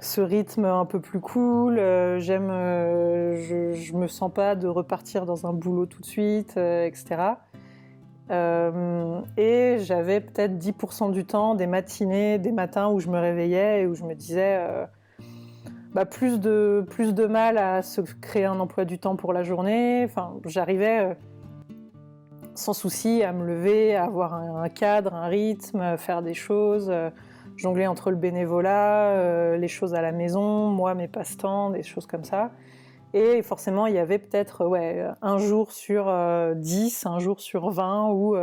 [0.00, 4.66] ce rythme un peu plus cool, euh, j'aime, euh, je, je, me sens pas de
[4.66, 7.34] repartir dans un boulot tout de suite, etc.
[8.28, 13.86] et j'avais peut-être 10% du temps, des matinées, des matins où je me réveillais et
[13.86, 14.58] où je me disais
[15.94, 19.44] bah, plus, de, plus de mal à se créer un emploi du temps pour la
[19.44, 20.02] journée.
[20.04, 21.16] Enfin, j'arrivais
[22.56, 27.10] sans souci à me lever, à avoir un, cadre, un rythme, faire des choses, euh,
[27.56, 32.06] jongler entre le bénévolat, euh, les choses à la maison, moi, mes passe-temps, des choses
[32.06, 32.50] comme ça.
[33.14, 36.04] Et forcément, il y avait peut-être ouais, un jour sur
[36.54, 38.36] 10, euh, un jour sur 20 où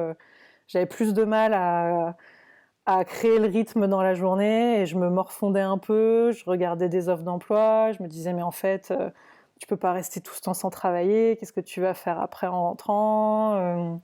[0.67, 2.15] j'avais plus de mal à,
[2.86, 6.89] à, créer le rythme dans la journée et je me morfondais un peu, je regardais
[6.89, 8.93] des offres d'emploi, je me disais mais en fait
[9.63, 12.47] tu peux pas rester tout ce temps sans travailler, qu'est-ce que tu vas faire après
[12.47, 13.95] en rentrant euh,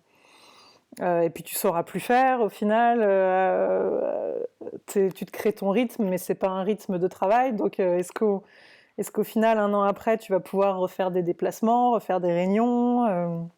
[1.01, 2.99] euh, Et puis tu sauras plus faire au final.
[3.01, 4.41] Euh,
[4.87, 7.51] tu te crées ton rythme, mais c'est pas un rythme de travail.
[7.51, 8.43] Donc est-ce qu'au
[9.25, 13.49] final, un an après, tu vas pouvoir refaire des déplacements, refaire des réunions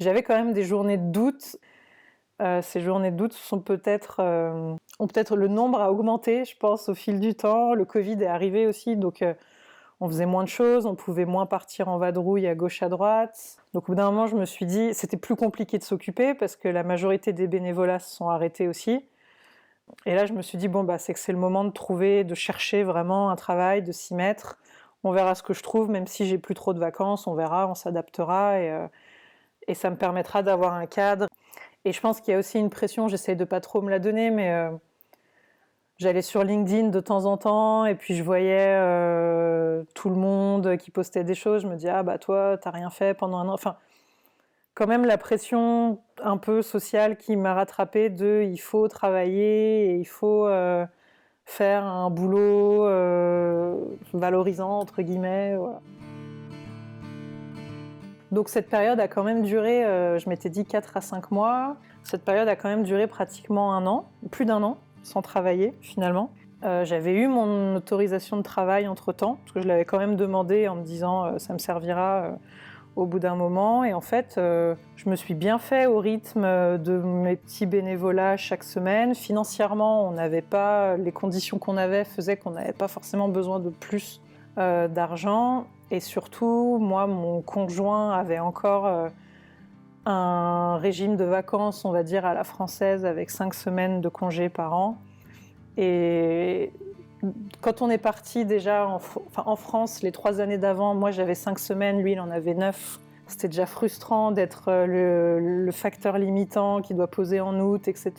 [0.00, 1.56] J'avais quand même des journées de doute.
[2.62, 4.20] ces journées de doute sont peut-être
[4.98, 7.74] ont peut-être le nombre a augmenté, je pense, au fil du temps.
[7.74, 9.22] Le Covid est arrivé aussi, donc
[10.00, 13.56] on faisait moins de choses, on pouvait moins partir en vadrouille à gauche à droite.
[13.72, 16.56] Donc au bout d'un moment, je me suis dit, c'était plus compliqué de s'occuper parce
[16.56, 19.04] que la majorité des bénévolats se sont arrêtés aussi.
[20.06, 22.24] Et là, je me suis dit, bon, bah, c'est que c'est le moment de trouver,
[22.24, 24.58] de chercher vraiment un travail, de s'y mettre.
[25.04, 27.68] On verra ce que je trouve, même si j'ai plus trop de vacances, on verra,
[27.68, 28.86] on s'adaptera et, euh,
[29.74, 31.28] ça me permettra d'avoir un cadre.
[31.84, 33.98] Et je pense qu'il y a aussi une pression, j'essaie de pas trop me la
[33.98, 34.70] donner, mais euh,
[35.98, 40.76] J'allais sur LinkedIn de temps en temps et puis je voyais euh, tout le monde
[40.76, 41.62] qui postait des choses.
[41.62, 43.52] Je me dis ah bah toi t'as rien fait pendant un an.
[43.52, 43.76] Enfin
[44.74, 49.96] quand même la pression un peu sociale qui m'a rattrapée de il faut travailler et
[49.96, 50.84] il faut euh,
[51.44, 53.76] faire un boulot euh,
[54.12, 55.56] valorisant entre guillemets.
[58.32, 59.82] Donc cette période a quand même duré,
[60.18, 61.76] je m'étais dit 4 à 5 mois.
[62.02, 66.30] Cette période a quand même duré pratiquement un an, plus d'un an sans travailler finalement.
[66.64, 70.16] Euh, j'avais eu mon autorisation de travail entre temps, parce que je l'avais quand même
[70.16, 72.32] demandé en me disant euh, ça me servira euh,
[72.96, 73.84] au bout d'un moment.
[73.84, 76.42] Et en fait, je me suis bien fait au rythme
[76.78, 79.16] de mes petits bénévolats chaque semaine.
[79.16, 83.70] Financièrement, on n'avait pas les conditions qu'on avait faisaient qu'on n'avait pas forcément besoin de
[83.70, 84.22] plus
[84.56, 85.66] d'argent.
[85.90, 89.10] Et surtout, moi, mon conjoint avait encore
[90.06, 94.48] un régime de vacances, on va dire, à la française, avec cinq semaines de congés
[94.48, 94.98] par an.
[95.76, 96.72] Et
[97.60, 102.00] quand on est parti déjà en, France, les trois années d'avant, moi j'avais cinq semaines,
[102.00, 103.00] lui il en avait neuf.
[103.26, 108.12] C'était déjà frustrant d'être euh, le, facteur limitant qui doit poser en août, etc.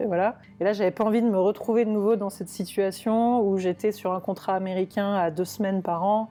[0.00, 0.38] Et voilà.
[0.58, 3.92] Et là, j'avais pas envie de me retrouver de nouveau dans cette situation où j'étais
[3.92, 6.30] sur un contrat américain à deux semaines par an,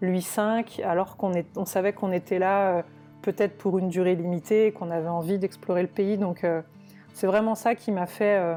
[0.00, 2.82] lui cinq, alors qu'on on savait qu'on était là euh,
[3.26, 6.16] peut-être pour une durée limitée, qu'on avait envie d'explorer le pays.
[6.16, 6.62] Donc euh,
[7.12, 8.38] c'est vraiment ça qui m'a fait.
[8.38, 8.56] Euh,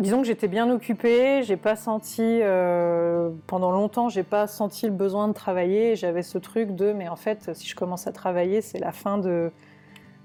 [0.00, 4.92] disons que j'étais bien occupée, j'ai pas senti euh, pendant longtemps, j'ai pas senti le
[4.92, 5.94] besoin de travailler.
[5.94, 9.16] J'avais ce truc de, mais en fait, si je commence à travailler, c'est la fin
[9.16, 9.52] de,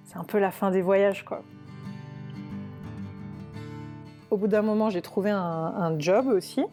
[0.06, 1.44] c'est un peu la fin des voyages, quoi.
[4.32, 6.64] Au bout d'un moment, j'ai trouvé un job aussi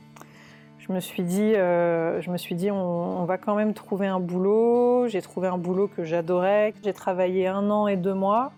[0.86, 4.20] je me suis dit, euh, je me suis dit on, va quand même trouver un
[4.20, 5.08] boulot.
[5.08, 6.74] J'ai trouvé un boulot que j'adorais.
[6.84, 8.52] J'ai travaillé un an et deux mois.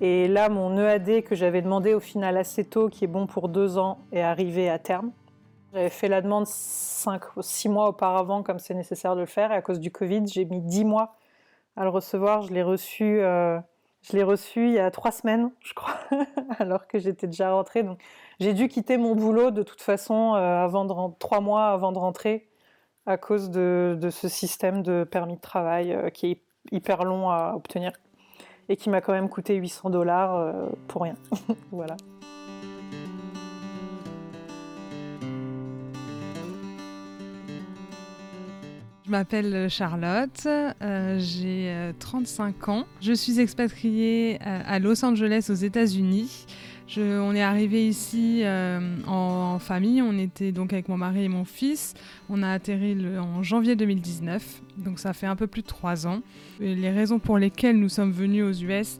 [0.00, 3.48] Et là, mon EAD que j'avais demandé au final assez tôt, qui est bon pour
[3.48, 5.10] deux ans, est arrivé à terme.
[5.72, 9.50] J'avais fait la demande cinq, six mois auparavant, comme c'est nécessaire de le faire.
[9.50, 11.16] Et à cause du Covid, j'ai mis dix mois
[11.76, 12.42] à le recevoir.
[12.42, 13.20] Je l'ai reçu.
[13.20, 13.58] Euh,
[14.02, 15.96] je l'ai reçu il y a trois semaines, je crois,
[16.58, 17.84] alors que j'étais déjà rentrée.
[18.40, 21.98] J'ai dû quitter mon boulot de toute façon euh, avant de trois mois avant de
[21.98, 22.48] rentrer
[23.06, 27.54] à cause de, ce système de permis de travail euh, qui est hyper long à
[27.56, 27.92] obtenir
[28.68, 31.14] et qui m'a quand même coûté 800 dollars euh, pour rien.
[31.72, 31.96] voilà.
[39.08, 42.84] Je m'appelle Charlotte, euh, j'ai 35 ans.
[43.00, 46.44] Je suis expatriée à Los Angeles aux États-Unis.
[46.98, 48.42] on est arrivé ici
[49.06, 51.94] en, famille, on était donc avec mon mari et mon fils.
[52.28, 56.20] On a atterri en janvier 2019, donc ça fait un peu plus de trois ans.
[56.60, 58.98] les raisons pour lesquelles nous sommes venus aux US,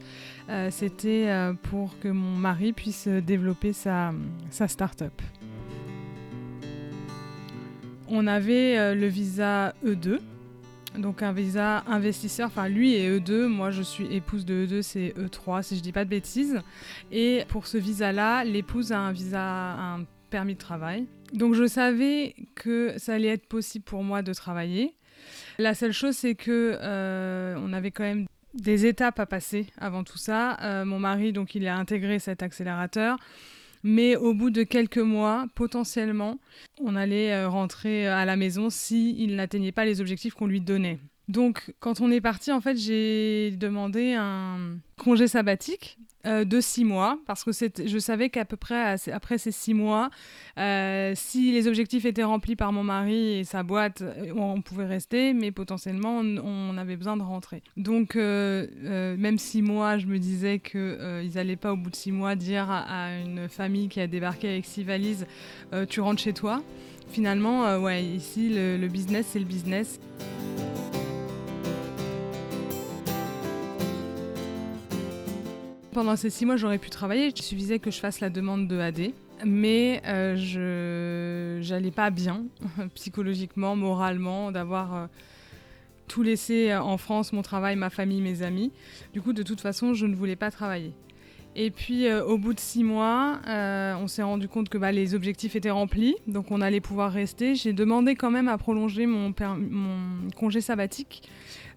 [0.49, 4.12] euh, c'était euh, pour que mon mari puisse développer sa,
[4.49, 5.21] sa start-up.
[8.09, 10.18] On avait euh, le visa E2,
[10.99, 15.14] donc un visa investisseur, enfin lui est E2, moi je suis épouse de E2, c'est
[15.18, 16.61] E3 si je dis pas de bêtises.
[17.12, 21.07] Et pour ce visa-là, l'épouse a un visa, un permis de travail.
[21.33, 24.94] Donc je savais que ça allait être possible pour moi de travailler.
[25.59, 26.79] La seule chose c'est que
[27.59, 30.59] on avait quand même des étapes à passer avant tout ça.
[30.62, 33.16] Euh, mon mari, donc, il a intégré cet accélérateur.
[33.90, 36.38] Mais au bout de quelques mois, potentiellement,
[36.79, 40.98] on allait euh, rentrer à la maison s'il n'atteignait pas les objectifs qu'on lui donnait.
[41.28, 46.84] Donc, quand on est parti, en fait, j'ai demandé un congé sabbatique euh, de six
[46.84, 50.10] mois parce que je savais qu'à peu près après ces six mois,
[50.58, 54.86] euh, si les objectifs étaient remplis par mon mari et sa boîte, euh, on, pouvait
[54.86, 57.62] rester, mais potentiellement, on, avait besoin de rentrer.
[57.76, 62.34] Donc, même six mois, je me disais qu'ils n'allaient pas au bout de six mois
[62.36, 65.26] dire à, une famille qui a débarqué avec six valises,
[65.88, 66.62] tu rentres chez toi.
[67.10, 69.98] Finalement, ouais, ici, le business, c'est le business.
[75.98, 77.32] Pendant ces six mois, j'aurais pu travailler.
[77.34, 79.11] Il suffisait que je fasse la demande de AD.
[79.44, 82.44] Mais euh, je n'allais pas bien,
[82.94, 85.06] psychologiquement, moralement, d'avoir euh,
[86.06, 88.70] tout laissé en France, mon travail, ma famille, mes amis.
[89.12, 90.92] Du coup, de toute façon, je ne voulais pas travailler.
[91.56, 95.16] Et puis, euh, au bout de six mois, on s'est rendu compte que bah, les
[95.16, 97.56] objectifs étaient remplis, donc on allait pouvoir rester.
[97.56, 99.34] J'ai demandé quand même à prolonger mon,
[100.37, 101.28] congé sabbatique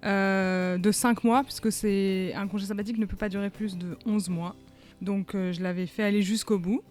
[0.03, 4.29] de 5 mois, puisque c'est un congé sabbatique ne peut pas durer plus de 11
[4.29, 4.55] mois.
[5.01, 6.81] Donc euh, je l'avais fait aller jusqu'au bout.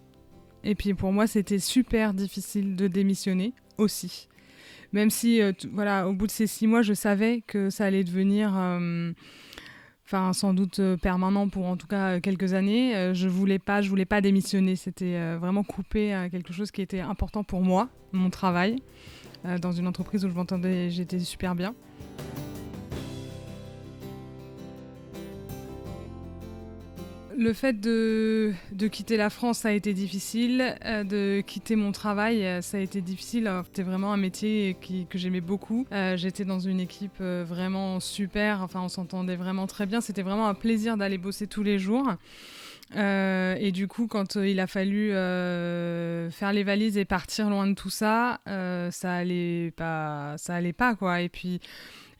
[0.63, 4.27] Et puis pour moi, c'était super difficile de démissionner aussi.
[4.91, 8.03] Même si, euh, voilà, au bout de ces 6 mois, je savais que ça allait
[8.03, 8.49] devenir
[10.05, 13.13] enfin sans doute permanent pour en tout cas quelques années.
[13.13, 14.75] je voulais pas, je voulais pas démissionner.
[14.75, 18.75] C'était vraiment couper quelque chose qui était important pour moi, mon travail,
[19.61, 21.73] dans une entreprise où je m'entendais, j'étais super bien.
[27.37, 28.53] Le fait de,
[28.91, 30.75] quitter la France, ça a été difficile.
[30.85, 33.49] Euh, de quitter mon travail, euh, ça a été difficile.
[33.65, 34.75] C'était vraiment un métier
[35.09, 35.85] que j'aimais beaucoup.
[35.91, 38.61] Euh, j'étais dans une équipe vraiment super.
[38.61, 40.01] Enfin, on s'entendait vraiment très bien.
[40.01, 42.07] C'était vraiment un plaisir d'aller bosser tous les jours.
[42.95, 47.89] et du coup, quand il a fallu faire les valises et partir loin de tout
[47.89, 51.21] ça, ça allait pas, ça allait pas quoi.
[51.21, 51.61] Et puis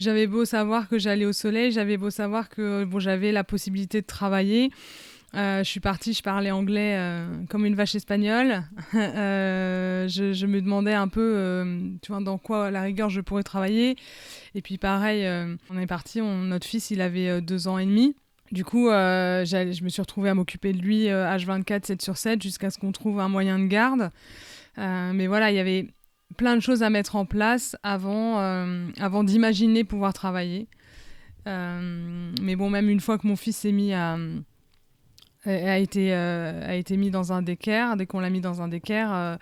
[0.02, 4.02] j'avais beau savoir que j'allais au soleil, j'avais beau savoir que bon, j'avais la possibilité
[4.02, 4.72] de travailler.
[5.34, 8.64] Euh, je suis partie, je parlais anglais euh, comme une vache espagnole.
[8.94, 11.64] Euh, je, me demandais un peu,
[12.02, 13.96] tu vois, dans quoi à la rigueur je pourrais travailler.
[14.56, 15.28] Et puis pareil,
[15.70, 18.16] on est parti, notre fils, il avait deux ans et demi.
[18.52, 22.70] Du coup, je me suis retrouvée à m'occuper de lui H24, 7 sur 7, jusqu'à
[22.70, 24.10] ce qu'on trouve un moyen de garde.
[24.78, 25.88] mais voilà, il y avait
[26.38, 28.38] plein de choses à mettre en place avant,
[29.00, 30.68] avant d'imaginer pouvoir travailler.
[31.46, 33.94] mais bon, même une fois que mon fils s'est mis
[35.46, 37.98] a été, euh, a été mis dans un décaire.
[37.98, 39.36] Dès qu'on l'a mis dans un décaire, euh,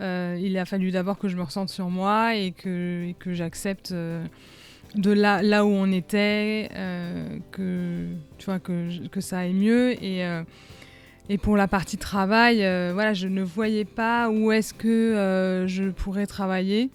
[0.00, 3.92] euh, il a fallu d'abord que je me ressente sur moi et que, que j'accepte
[3.92, 6.68] de là, là où on était,
[7.52, 8.06] que,
[8.38, 9.96] tu vois, que, que ça aille mieux.
[11.30, 12.58] Et pour la partie travail,
[12.92, 16.90] voilà, je ne voyais pas où est-ce que je pourrais travailler.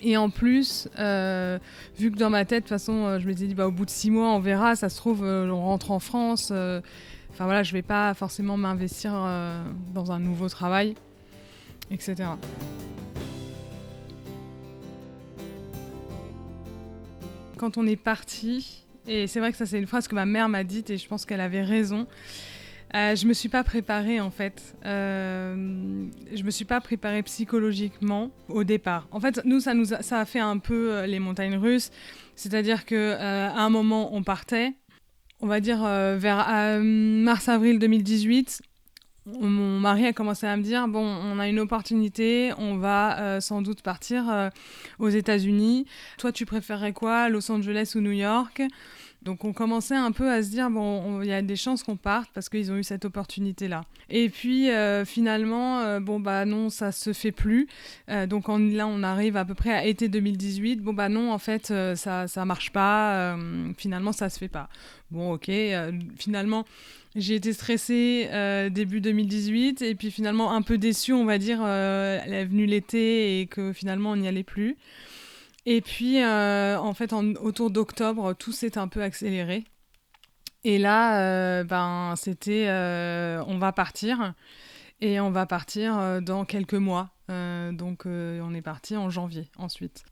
[0.00, 3.66] Et en plus, vu que dans ma tête, de toute façon, je me dit, bah,
[3.66, 6.52] au bout de six mois, on verra, ça se trouve, on rentre en France.
[7.34, 9.60] Enfin voilà, je vais pas forcément m'investir euh,
[9.92, 10.94] dans un nouveau travail,
[11.90, 12.28] etc.
[17.56, 20.48] Quand on est parti, et c'est vrai que ça c'est une phrase que ma mère
[20.48, 22.06] m'a dite et je pense qu'elle avait raison.
[22.94, 24.76] Euh, je me suis pas préparée en fait.
[24.84, 29.08] Euh, je me suis pas préparée psychologiquement au départ.
[29.10, 31.90] En fait, nous ça nous ça a fait un peu euh, les montagnes russes,
[32.36, 34.74] c'est-à-dire que à un moment on partait,
[35.44, 38.62] on va dire euh, vers euh, mars-avril 2018,
[39.26, 43.40] mon mari a commencé à me dire bon, on a une opportunité, on va euh,
[43.40, 44.50] sans doute partir
[44.98, 45.86] aux États-Unis.
[46.16, 48.62] Toi, tu préférerais quoi, Los Angeles ou New York?
[49.24, 51.96] Donc on commençait un peu à se dire, bon, il y a des chances qu'on
[51.96, 53.84] parte parce qu'ils ont eu cette opportunité-là.
[54.10, 57.66] Et puis euh, finalement, euh, bon, bah non, ça se fait plus.
[58.10, 60.82] Euh, donc là, on arrive à peu près à été 2018.
[60.82, 63.36] Bon, bah non, en fait, ça, marche pas.
[63.78, 64.68] finalement, ça se fait pas.
[65.10, 65.50] Bon, ok,
[66.18, 66.64] finalement.
[67.16, 68.28] J'ai été stressée
[68.72, 73.40] début 2018 et puis finalement un peu déçue, on va dire, elle est venue l'été
[73.40, 74.76] et que finalement on n'y allait plus.
[75.66, 79.64] Et puis, euh, en fait, autour d'octobre, tout s'est un peu accéléré.
[80.62, 84.34] Et là, euh, ben, c'était euh, on va partir.
[85.00, 87.10] Et on va partir dans quelques mois.
[87.28, 90.04] donc, on est parti en janvier ensuite.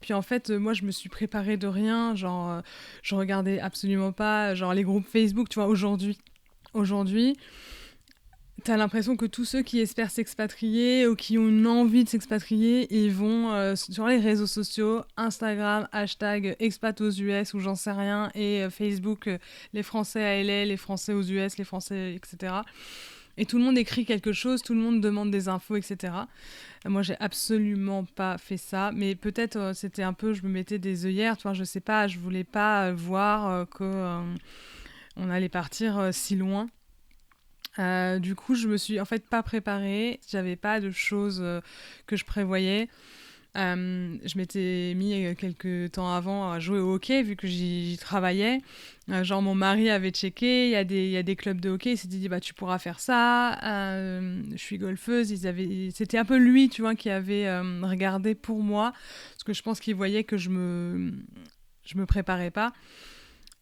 [0.00, 2.14] Puis en fait, moi, je me suis préparée de rien.
[2.14, 2.60] Genre,
[3.02, 6.18] je regardais absolument pas genre les groupes Facebook, tu vois, aujourd'hui.
[6.74, 7.36] Aujourd'hui,
[8.64, 12.86] T'as l'impression que tous ceux qui espèrent s'expatrier ou qui ont une envie de s'expatrier,
[12.90, 17.92] ils vont euh, sur les réseaux sociaux, Instagram, hashtag expat aux US ou j'en sais
[17.92, 19.38] rien, et euh, Facebook, euh,
[19.74, 22.54] les Français à LA, les Français aux US, les Français, etc.
[23.36, 26.14] Et tout le monde écrit quelque chose, tout le monde demande des infos, etc.
[26.86, 31.04] Moi, j'ai absolument pas fait ça, mais peut-être c'était un peu, je me mettais des
[31.04, 34.22] œillères, tu vois, je sais pas, je voulais pas voir que
[35.18, 36.68] on allait partir si loin.
[37.78, 40.20] Euh, du coup, je me suis en fait pas préparée.
[40.28, 41.60] J'avais pas de choses euh,
[42.06, 42.88] que je prévoyais.
[43.56, 48.60] Euh, je m'étais mis quelques temps avant à jouer au hockey vu que j'y travaillais.
[49.22, 52.28] genre mon mari avait checké, il y, a des, clubs de hockey, il s'était dit
[52.28, 53.58] bah tu pourras faire ça.
[53.62, 57.48] je suis golfeuse, ils avaient, c'était un peu lui tu vois qui avait
[57.80, 58.92] regardé pour moi
[59.32, 61.12] parce que je pense qu'il voyait que je me
[61.86, 62.74] je me préparais pas.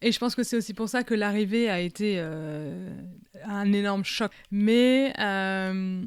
[0.03, 2.91] Et je pense que c'est aussi pour ça que l'arrivée a été euh,
[3.45, 4.31] un énorme choc.
[4.51, 6.03] Mais euh,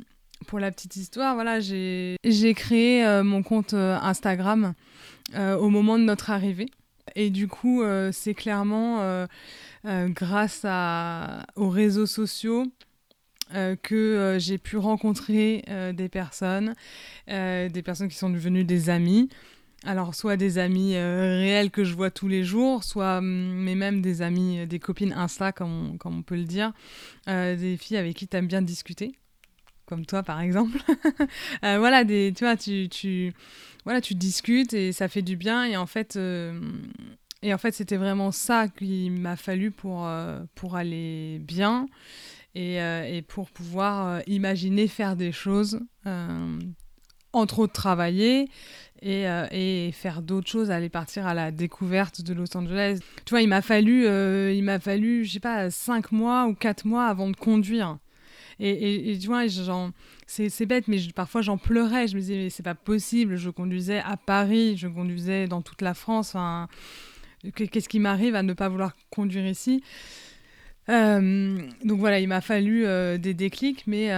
[0.45, 2.17] pour la petite histoire, voilà, j'ai
[2.55, 4.73] créé euh, mon compte Instagram
[5.35, 6.67] au moment de notre arrivée.
[7.15, 9.27] Et du coup, c'est clairement
[9.83, 10.65] grâce
[11.55, 12.65] aux réseaux sociaux
[13.81, 16.75] que j'ai pu rencontrer des personnes,
[17.27, 19.27] des personnes qui sont devenues des amis.
[19.85, 23.75] Alors, soit des amis euh, réels que je vois tous les jours, soit, hum, mais
[23.75, 26.73] même des amis, euh, des copines Insta, comme on, peut le dire,
[27.29, 29.13] euh, des filles avec qui tu aimes bien discuter,
[29.85, 30.79] comme toi par exemple.
[31.61, 33.33] voilà, des, tu vois, tu, tu,
[33.83, 35.63] voilà, tu discutes et ça fait du bien.
[35.65, 40.09] Et en fait, en fait c'était vraiment ça qu'il m'a fallu pour,
[40.55, 41.85] pour aller bien
[42.55, 45.79] et, et pour pouvoir imaginer faire des choses,
[47.33, 48.49] entre autres travailler
[49.01, 52.99] et, euh, et faire d'autres choses, aller partir à la découverte de Los Angeles.
[53.25, 56.53] Tu vois, il m'a fallu, euh, il m'a fallu, je sais pas, cinq mois ou
[56.53, 57.97] quatre mois avant de conduire.
[58.59, 59.43] Et, tu vois,
[60.25, 62.07] c'est bête, mais parfois j'en pleurais.
[62.07, 63.35] Je me disais, mais c'est pas possible.
[63.35, 66.29] Je conduisais à Paris, je conduisais dans toute la France.
[66.29, 66.67] Enfin,
[67.53, 69.83] Qu'est-ce qui m'arrive à ne pas vouloir conduire ici?
[70.89, 72.85] Euh, Donc voilà, il m'a fallu
[73.19, 74.11] des déclics, mais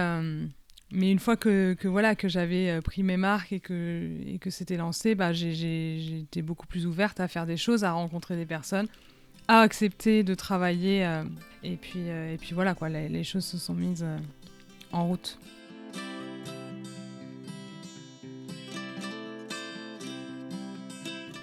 [0.92, 4.38] mais une fois que, que voilà que j'avais euh, pris mes marques et que, et
[4.38, 8.46] que c'était lancé, bah, été beaucoup plus ouverte à faire des choses, à rencontrer des
[8.46, 8.88] personnes,
[9.46, 11.06] à accepter de travailler.
[11.06, 11.22] Euh,
[11.62, 14.04] et, puis, euh, et puis voilà, quoi, les choses se sont mises
[14.92, 15.38] en route.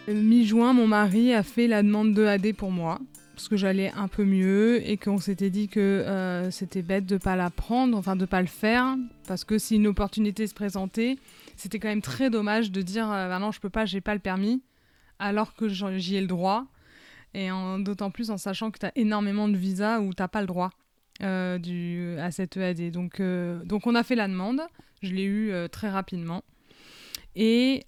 [0.09, 2.99] Mi-juin, mon mari a fait la demande de AD pour moi
[3.37, 7.17] parce que j'allais un peu mieux et qu'on s'était dit que euh, c'était bête de
[7.17, 11.17] pas la prendre, enfin de pas le faire, parce que si une opportunité se présentait,
[11.55, 14.15] c'était quand même très dommage de dire euh, bah non je peux pas, j'ai pas
[14.15, 14.63] le permis,
[15.19, 16.65] alors que j'y ai le droit,
[17.35, 17.49] et
[17.81, 20.71] d'autant plus en sachant que tu as énormément de visas où t'as pas le droit
[21.21, 22.89] euh, du, à cette EAD.
[22.89, 23.21] Donc,
[23.65, 24.61] donc on a fait la demande,
[25.03, 26.43] je l'ai eu très rapidement.
[27.35, 27.85] Et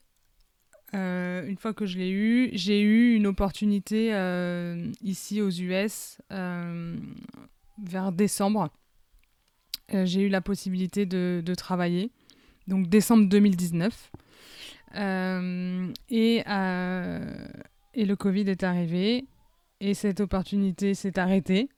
[0.96, 6.18] euh, une fois que je l'ai eu, j'ai eu une opportunité euh, ici aux US
[6.32, 6.98] euh,
[7.84, 8.70] vers décembre.
[9.92, 12.12] j'ai eu la possibilité de, de, travailler,
[12.68, 14.12] donc décembre 2019.
[14.96, 16.44] et,
[17.94, 19.26] et le Covid est arrivé
[19.80, 21.70] et cette opportunité s'est arrêtée.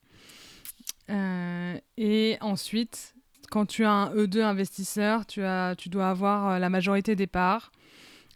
[1.98, 3.16] et ensuite,
[3.50, 7.74] quand tu as un E2 investisseur, tu, as, tu dois avoir la majorité des parts.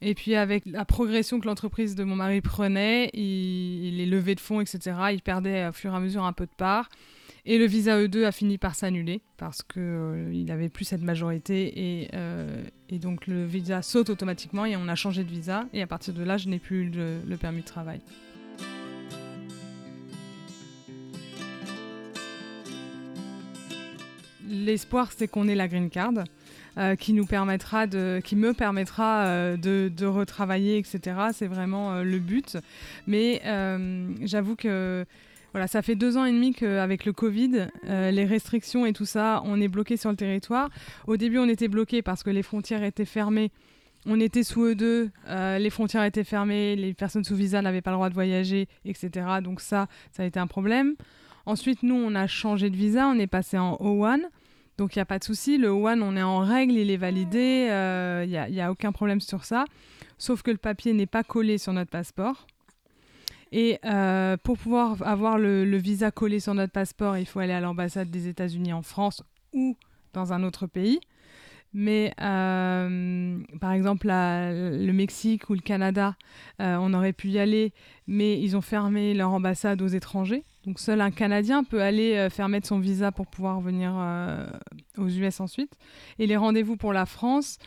[0.01, 4.39] Et puis avec la progression que l'entreprise de mon mari prenait, il, les levées de
[4.39, 4.79] fonds, etc.,
[5.11, 6.89] il perdait au fur et à mesure un peu de part.
[7.47, 12.01] Et le visa E2 a fini par s'annuler parce qu'il euh, n'avait plus cette majorité
[12.01, 15.83] et, euh, et, donc le visa saute automatiquement et on a changé de visa et
[15.83, 18.01] à partir de là je n'ai plus le, le permis de travail.
[24.47, 26.13] l'espoir, c'est qu'on ait la green card.
[26.75, 30.99] De, qui me permettra de, de, retravailler, etc.
[31.33, 32.57] C'est vraiment le but.
[33.07, 33.41] Mais
[34.21, 35.05] j'avoue que
[35.55, 39.05] voilà, ça fait deux ans et demi qu'avec le Covid, euh, les restrictions et tout
[39.05, 40.69] ça, on est bloqué sur le territoire.
[41.07, 43.53] Au début, on était bloqué parce que les frontières étaient fermées.
[44.05, 47.91] On était sous E2, euh, les frontières étaient fermées, les personnes sous visa n'avaient pas
[47.91, 49.27] le droit de voyager, etc.
[49.41, 50.95] Donc ça, ça a été un problème.
[51.45, 54.23] Ensuite, nous, on a changé de visa, on est passé en O1.
[54.77, 56.97] Donc il n'y a pas de souci, le O1, on est en règle, il est
[56.97, 59.65] validé, il euh, n'y a, y a aucun problème sur ça.
[60.17, 62.45] Sauf que le papier n'est pas collé sur notre passeport.
[63.51, 67.61] Et euh, pour pouvoir avoir le, visa collé sur notre passeport, il faut aller à
[67.61, 69.23] l'ambassade des États-Unis en France
[69.53, 69.77] ou
[70.13, 70.99] dans un autre pays.
[71.77, 76.15] Mais euh, par exemple, le Mexique ou le Canada,
[76.61, 77.73] euh, on aurait pu y aller,
[78.07, 80.43] mais ils ont fermé leur ambassade aux étrangers.
[80.65, 83.93] Donc seul un Canadien peut aller faire mettre son visa pour pouvoir venir
[84.97, 85.73] aux US ensuite.
[86.17, 87.59] Et les rendez-vous pour la France,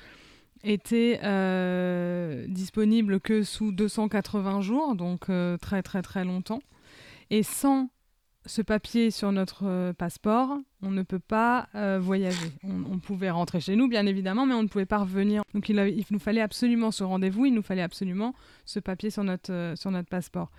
[0.64, 6.60] était euh, disponible que sous 280 jours, donc euh, très très très longtemps.
[7.30, 7.88] Et sans
[8.48, 11.68] ce papier sur notre euh, passeport, on ne peut pas
[11.98, 12.52] voyager.
[12.64, 15.42] On, pouvait rentrer chez nous, bien évidemment, mais on ne pouvait pas revenir.
[15.54, 18.34] Donc il, nous fallait absolument ce rendez-vous, il nous fallait absolument
[18.64, 20.50] ce papier sur notre, sur notre passeport.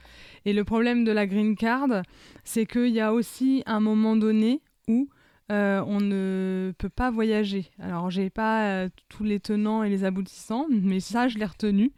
[0.46, 2.04] Et le problème de la green card,
[2.44, 5.10] c'est qu'il y a aussi un moment donné où
[5.52, 7.72] euh, on ne peut pas voyager.
[7.80, 11.92] Alors, j'ai pas euh, tous les tenants et les aboutissants, mais ça, je l'ai retenu.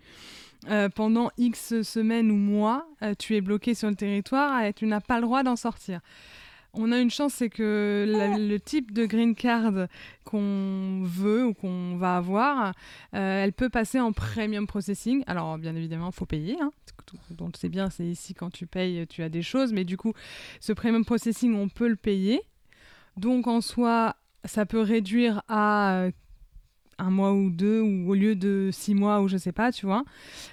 [0.70, 2.86] Euh, pendant X semaines ou mois,
[3.18, 6.02] tu es bloqué sur le territoire et tu n'as pas le droit d'en sortir.
[6.74, 8.06] On a une chance, c'est que
[8.38, 9.88] le type de green card
[10.24, 12.74] qu'on veut ou qu'on va avoir,
[13.12, 15.24] elle peut passer en premium processing.
[15.28, 16.58] Alors, bien évidemment, il faut payer.
[16.62, 16.72] Hein.
[17.40, 19.74] On le sait bien, c'est ici quand tu payes, tu as des choses.
[19.74, 20.14] Mais du coup,
[20.60, 22.42] ce premium processing, on peut le payer.
[23.18, 26.12] Donc en soi, ça peut réduire à euh,
[27.02, 29.86] un mois ou deux, ou au lieu de six mois, ou je sais pas, tu
[29.86, 30.04] vois.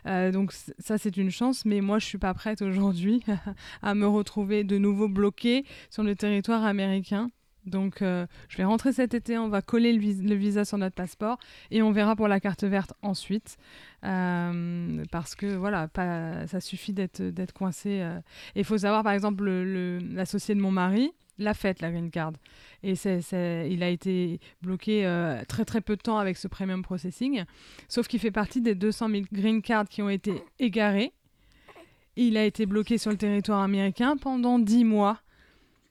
[0.07, 3.23] Euh, donc ça, c'est une chance, mais moi, je suis pas prête aujourd'hui
[3.83, 7.31] à me retrouver de nouveau bloquée sur le territoire américain.
[7.67, 11.39] Donc, euh, je vais rentrer cet été, on va coller le, visa sur notre passeport
[11.71, 13.59] et on verra pour la carte verte ensuite.
[14.01, 18.03] parce que voilà, pas, ça suffit d'être coincé.
[18.55, 22.33] Il faut savoir, par exemple, l'associé de mon mari, l'a faite, la green card.
[22.83, 23.21] Et c'est,
[23.71, 27.45] il a été bloqué euh, très très peu de temps avec ce premium processing.
[27.89, 31.13] Sauf qu'il fait partie des 200 000 green cards qui ont été égarés.
[32.17, 35.21] Il a été bloqué sur le territoire américain pendant 10 mois.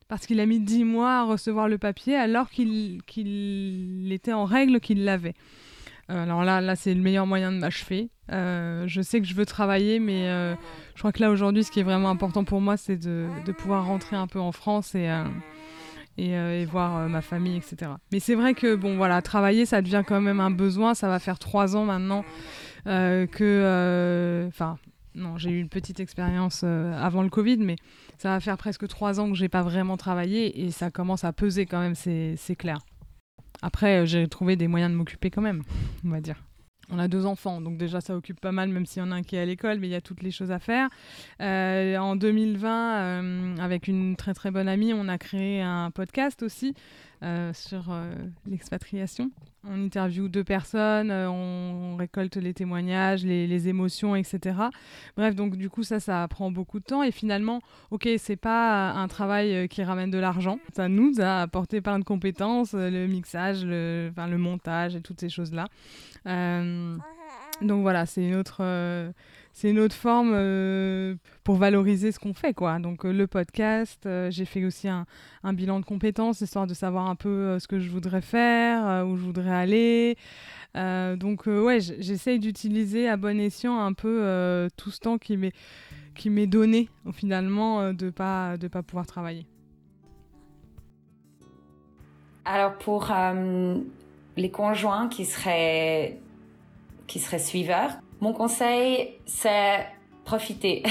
[0.07, 4.45] Parce qu'il a mis 10 mois à recevoir le papier alors qu'il, qu'il était en
[4.45, 5.35] règle qu'il l'avait.
[6.09, 8.09] Euh, alors là, là c'est le meilleur moyen de m'achever.
[8.31, 10.55] Euh, je sais que je veux travailler, mais euh,
[10.95, 13.85] je crois que là aujourd'hui, ce qui est vraiment important pour moi, c'est de, pouvoir
[13.85, 15.09] rentrer un peu en France et,
[16.17, 17.91] et, et, voir ma famille, etc.
[18.11, 20.93] Mais c'est vrai que bon, voilà, travailler, ça devient quand même un besoin.
[20.93, 22.23] Ça va faire trois ans maintenant
[22.85, 24.77] que, enfin,
[25.15, 27.77] non, j'ai eu une petite expérience avant le Covid, mais
[28.17, 31.33] ça va faire presque trois ans que j'ai pas vraiment travaillé et ça commence à
[31.33, 32.79] peser quand même, c'est clair.
[33.61, 35.63] Après, euh, j'ai trouvé des moyens de m'occuper quand même,
[36.05, 36.43] on va dire.
[36.89, 39.15] On a deux enfants, donc déjà ça occupe pas mal, même s'il y en a
[39.15, 40.89] un qui est à l'école, mais il y a toutes les choses à faire.
[41.41, 46.43] Euh, en 2020, euh, avec une très très bonne amie, on a créé un podcast
[46.43, 46.75] aussi
[47.23, 48.13] euh, sur euh,
[48.45, 49.31] l'expatriation.
[49.63, 54.55] On interviewe deux personnes, euh, on récolte les témoignages, les, émotions, etc.
[55.15, 57.01] Bref, donc du coup, ça, ça prend beaucoup de temps.
[57.01, 60.59] Et finalement, ok, c'est pas un travail qui ramène de l'argent.
[60.75, 65.19] Ça nous a apporté plein de compétences, le mixage, le, enfin, le montage et toutes
[65.19, 65.65] ces choses-là.
[66.25, 68.61] donc voilà, c'est une autre
[69.57, 72.77] c'est une autre forme euh, pour valoriser ce qu'on fait, quoi.
[72.77, 75.07] Donc euh, le podcast, euh, j'ai fait aussi un,
[75.51, 79.23] bilan de compétences, histoire de savoir un peu ce que je voudrais faire, où je
[79.23, 80.15] voudrais aller.
[80.75, 85.53] donc ouais, j'essaye d'utiliser à bon escient un peu tout ce temps qui m'est
[86.13, 89.47] qui m'est donné finalement de pas de pas pouvoir travailler.
[92.45, 93.11] Alors pour
[94.35, 96.19] les conjoints qui seraient
[97.07, 99.85] qui seraient suiveurs, mon conseil, c'est
[100.25, 100.83] profiter.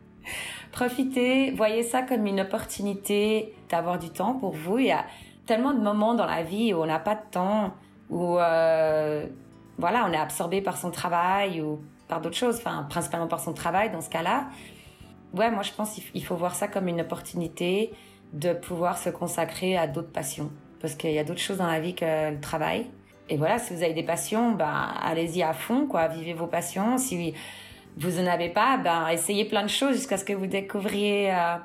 [0.72, 4.78] profiter, voyez ça comme une opportunité d'avoir du temps pour vous.
[4.78, 5.04] Il y a
[5.46, 7.74] tellement de moments dans la vie où on n'a pas de temps,
[8.08, 9.26] où euh,
[9.78, 13.52] voilà, on est absorbé par son travail ou par d'autres choses, enfin principalement par son
[13.52, 14.48] travail dans ce cas-là.
[15.34, 17.92] Ouais, moi je pense qu'il faut voir ça comme une opportunité
[18.32, 20.50] de pouvoir se consacrer à d'autres passions.
[20.80, 22.86] Parce qu'il y a d'autres choses dans la vie que le travail.
[23.30, 26.08] Et voilà, si vous avez des passions, ben, allez-y à fond, quoi.
[26.08, 26.98] Vivez vos passions.
[26.98, 27.32] Si
[27.96, 31.56] vous en avez pas, ben, essayez plein de choses jusqu'à ce que vous découvriez euh,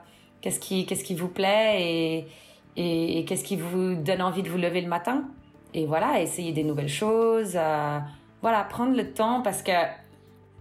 [0.42, 2.28] qu'est-ce qui, qu'est-ce qui vous plaît et,
[3.18, 5.24] et, qu'est-ce qui vous donne envie de vous lever le matin.
[5.74, 7.54] Et voilà, essayer des nouvelles choses.
[7.56, 8.00] Euh,
[8.44, 9.72] voilà, prendre le temps parce que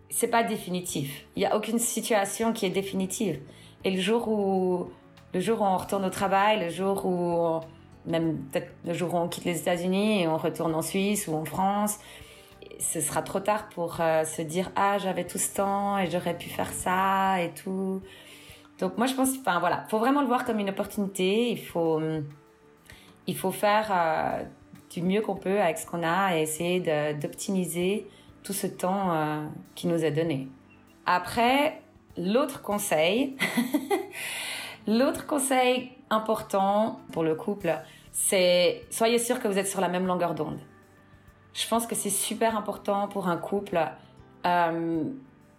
[0.09, 1.27] c'est pas définitif.
[1.37, 3.41] Il n'y a aucune situation qui est définitive.
[3.85, 4.89] Et le jour où,
[5.35, 7.61] le jour où on retourne au travail, le jour où,
[8.07, 11.35] même peut-être le jour où on quitte les États-Unis et on retourne en Suisse ou
[11.35, 11.99] en France,
[12.79, 16.37] ce sera trop tard pour euh, se dire ah j'avais tout ce temps et j'aurais
[16.37, 18.03] pu faire ça et tout.
[18.79, 21.51] Donc moi je pense, enfin voilà, faut vraiment le voir comme une opportunité.
[21.51, 22.01] Il faut,
[23.27, 24.45] il faut faire euh,
[24.91, 26.81] du mieux qu'on peut avec ce qu'on a et essayer
[27.15, 28.07] d'optimiser
[28.43, 30.49] tout ce temps euh, qui nous est donné.
[31.07, 31.81] Après,
[32.17, 33.37] l'autre conseil,
[34.87, 37.77] l'autre conseil important pour le couple,
[38.13, 40.59] c'est soyez sûr que vous êtes sur la même longueur d'onde.
[41.53, 43.81] Je pense que c'est super important pour un couple
[44.47, 45.05] euh,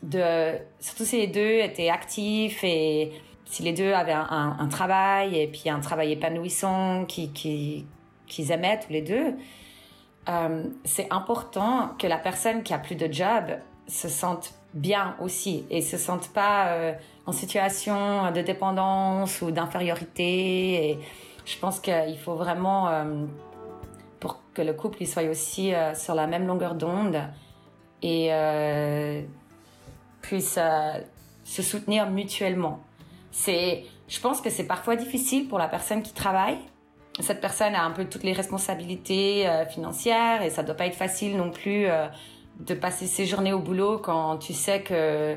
[0.03, 3.13] de, surtout si les deux étaient actifs et
[3.45, 7.85] si les deux avaient un, travail et puis un travail épanouissant qui, qui,
[8.27, 9.35] qu'ils aimaient tous les deux,
[10.27, 13.43] euh, c'est important que la personne qui a plus de job
[13.87, 16.93] se sente bien aussi et se sente pas euh,
[17.26, 20.91] en situation de dépendance ou d'infériorité.
[20.91, 20.99] Et
[21.45, 22.89] je pense qu'il faut vraiment
[24.19, 27.21] pour que le couple il soit aussi euh, sur la même longueur d'onde
[28.01, 29.21] et euh,
[30.21, 30.99] puisse euh,
[31.43, 32.80] se soutenir mutuellement.
[33.32, 36.57] C'est, je pense que c'est parfois difficile pour la personne qui travaille.
[37.19, 41.38] Cette personne a un peu toutes les responsabilités financières et ça doit pas être facile
[41.38, 41.88] non plus
[42.59, 45.35] de passer ses journées au boulot quand tu sais que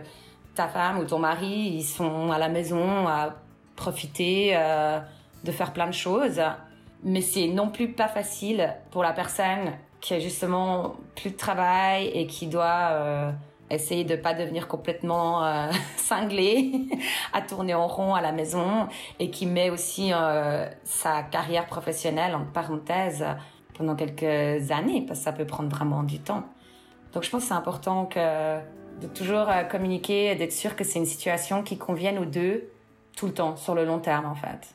[0.54, 3.34] ta femme ou ton mari ils sont à la maison à
[3.76, 4.56] profiter
[5.44, 6.40] de faire plein de choses
[7.02, 12.08] mais c'est non plus pas facile pour la personne qui a justement plus de travail
[12.14, 13.32] et qui doit euh,
[13.70, 15.70] essayer de pas devenir complètement euh,
[17.32, 18.88] à tourner en rond à la maison
[19.18, 23.24] et qui met aussi euh, sa carrière professionnelle en parenthèse
[23.74, 26.44] pendant quelques années parce que ça peut prendre vraiment du temps.
[27.12, 31.62] Donc je pense que c'est important de toujours communiquer, d'être sûr que c'est une situation
[31.62, 32.70] qui convienne aux deux
[33.16, 34.74] tout le temps, sur le long terme en fait.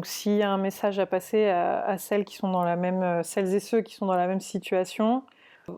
[0.00, 3.02] Donc s'il y a un message à passer à, celles qui sont dans la même,
[3.02, 5.24] euh, celles et ceux qui sont dans la même situation,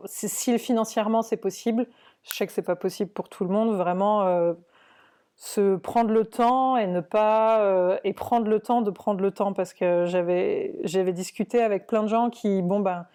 [0.05, 1.87] si financièrement c'est possible,
[2.23, 4.53] je sais que c'est pas possible pour tout le monde, vraiment euh,
[5.35, 9.31] se prendre le temps et ne pas euh, et prendre le temps de prendre le
[9.31, 13.05] temps parce que j'avais j'avais discuté avec plein de gens qui bon ben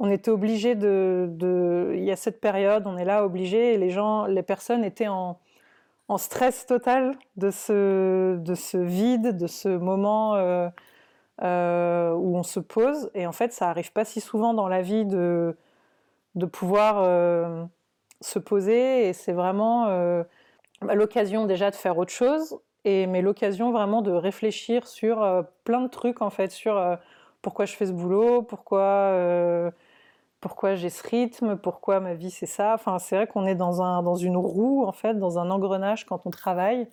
[0.00, 3.90] on était obligé de, il y a cette période on est là obligé et les
[3.90, 10.34] gens les personnes étaient en stress total de ce, de ce vide, de ce moment
[10.34, 10.68] euh,
[11.42, 13.10] euh, où on se pose.
[13.14, 15.56] Et en fait, ça arrive pas si souvent dans la vie de,
[16.34, 17.64] de pouvoir euh,
[18.20, 19.08] se poser.
[19.08, 19.86] Et c'est vraiment
[20.82, 25.88] l'occasion déjà de faire autre chose, et, mais l'occasion vraiment de réfléchir sur plein de
[25.88, 26.98] trucs, en fait, sur
[27.40, 29.70] pourquoi je fais ce boulot, pourquoi
[30.40, 32.74] pourquoi j'ai ce rythme, pourquoi ma vie c'est ça.
[32.74, 36.06] Enfin, c'est vrai qu'on est dans, un, dans une roue, en fait, dans un engrenage
[36.06, 36.88] quand on travaille.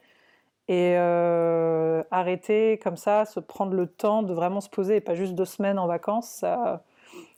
[0.69, 5.15] Et euh, arrêter comme ça, se prendre le temps de vraiment se poser et pas
[5.15, 6.43] juste deux semaines en vacances,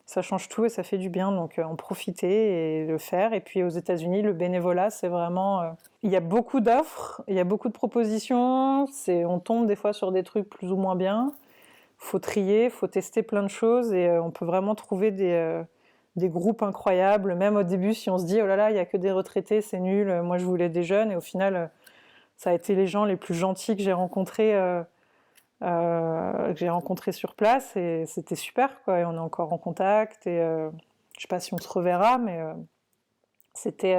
[0.05, 1.31] ça, change tout et ça fait du bien.
[1.31, 3.33] Donc euh, en profiter et le faire.
[3.33, 5.61] Et puis aux États-Unis, le bénévolat, c'est vraiment.
[5.61, 5.69] Euh,
[6.01, 8.87] il y a beaucoup d'offres, il y a beaucoup de propositions.
[9.07, 11.33] On tombe des fois sur des trucs plus ou moins bien.
[11.99, 15.61] Faut trier, faut tester plein de choses et on peut vraiment trouver des
[16.15, 17.35] des groupes incroyables.
[17.35, 19.11] Même au début, si on se dit oh là là, il y a que des
[19.11, 20.21] retraités, c'est nul.
[20.21, 21.71] Moi, je voulais des jeunes, et au final,
[22.39, 24.81] ça a été les gens les plus gentils que j'ai rencontrés, euh,
[25.61, 28.81] euh, rencontrés sur place, et c'était super.
[28.83, 28.99] Quoi.
[28.99, 30.25] Et on est encore en contact.
[30.25, 30.69] Et euh,
[31.17, 32.39] je sais pas si on se reverra, mais
[33.53, 33.97] c'était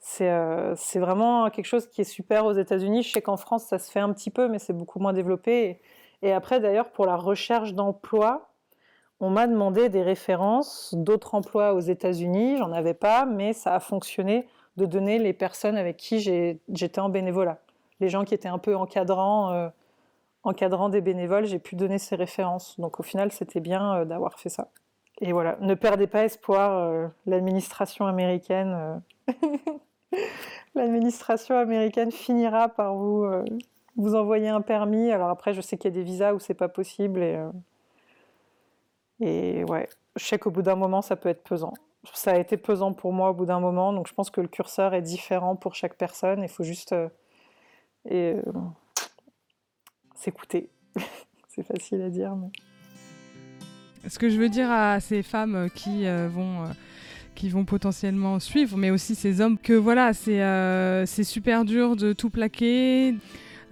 [0.00, 3.04] c'est vraiment quelque chose qui est super aux États-Unis.
[3.04, 5.80] Je sais qu'en France, ça se fait un petit peu, mais c'est beaucoup moins développé.
[6.22, 8.53] et après, d'ailleurs, pour la recherche d'emploi,
[9.24, 13.80] on m'a demandé des références d'autres emplois aux États-Unis, j'en avais pas, mais ça a
[13.80, 14.46] fonctionné
[14.76, 17.58] de donner les personnes avec qui j'étais en bénévolat.
[18.00, 19.68] Les gens qui étaient un peu encadrants, euh,
[20.42, 22.78] encadrant des bénévoles, j'ai pu donner ces références.
[22.78, 24.68] Donc au final, c'était bien euh, d'avoir fait ça.
[25.22, 29.00] Et voilà, ne perdez pas espoir, euh, l'administration américaine.
[30.74, 33.24] l'administration américaine finira par vous,
[33.96, 35.10] envoyer un permis.
[35.10, 37.22] Alors après, je sais qu'il y a des visas où c'est pas possible
[39.20, 41.74] et ouais, je sais qu'au bout d'un moment, ça peut être pesant.
[42.12, 44.48] Ça a été pesant pour moi au bout d'un moment, donc je pense que le
[44.48, 46.42] curseur est différent pour chaque personne.
[46.42, 47.08] Il faut juste euh,
[48.10, 48.42] euh,
[50.14, 50.68] s'écouter.
[51.48, 52.36] C'est facile à dire.
[52.36, 52.50] Mais...
[54.08, 56.64] Ce que je veux dire à ces femmes qui euh, vont
[57.34, 62.30] qui vont potentiellement suivre, mais aussi ces hommes, que voilà, c'est super dur de tout
[62.30, 63.16] plaquer.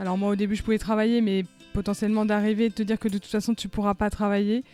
[0.00, 3.08] Alors moi au début je pouvais travailler, mais potentiellement d'arriver et de te dire que
[3.08, 4.64] de toute façon tu pourras pas travailler.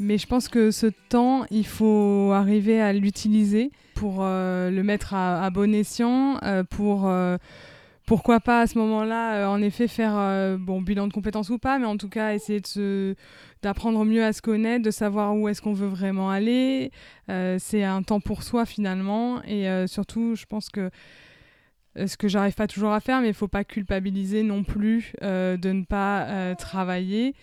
[0.00, 5.14] Mais je pense que ce temps, il faut arriver à l'utiliser pour euh, le mettre
[5.14, 7.36] à, bon escient, euh, pour euh,
[8.06, 11.86] pourquoi pas à ce moment-là, en effet, faire bon bilan de compétences ou pas, mais
[11.86, 13.16] en tout cas essayer de
[13.60, 16.90] d'apprendre mieux à se connaître, de savoir où est-ce qu'on veut vraiment aller.
[17.58, 20.90] c'est un temps pour soi finalement, et surtout, je pense que
[22.06, 25.72] ce que j'arrive pas toujours à faire, mais il faut pas culpabiliser non plus de
[25.72, 27.34] ne pas travailler.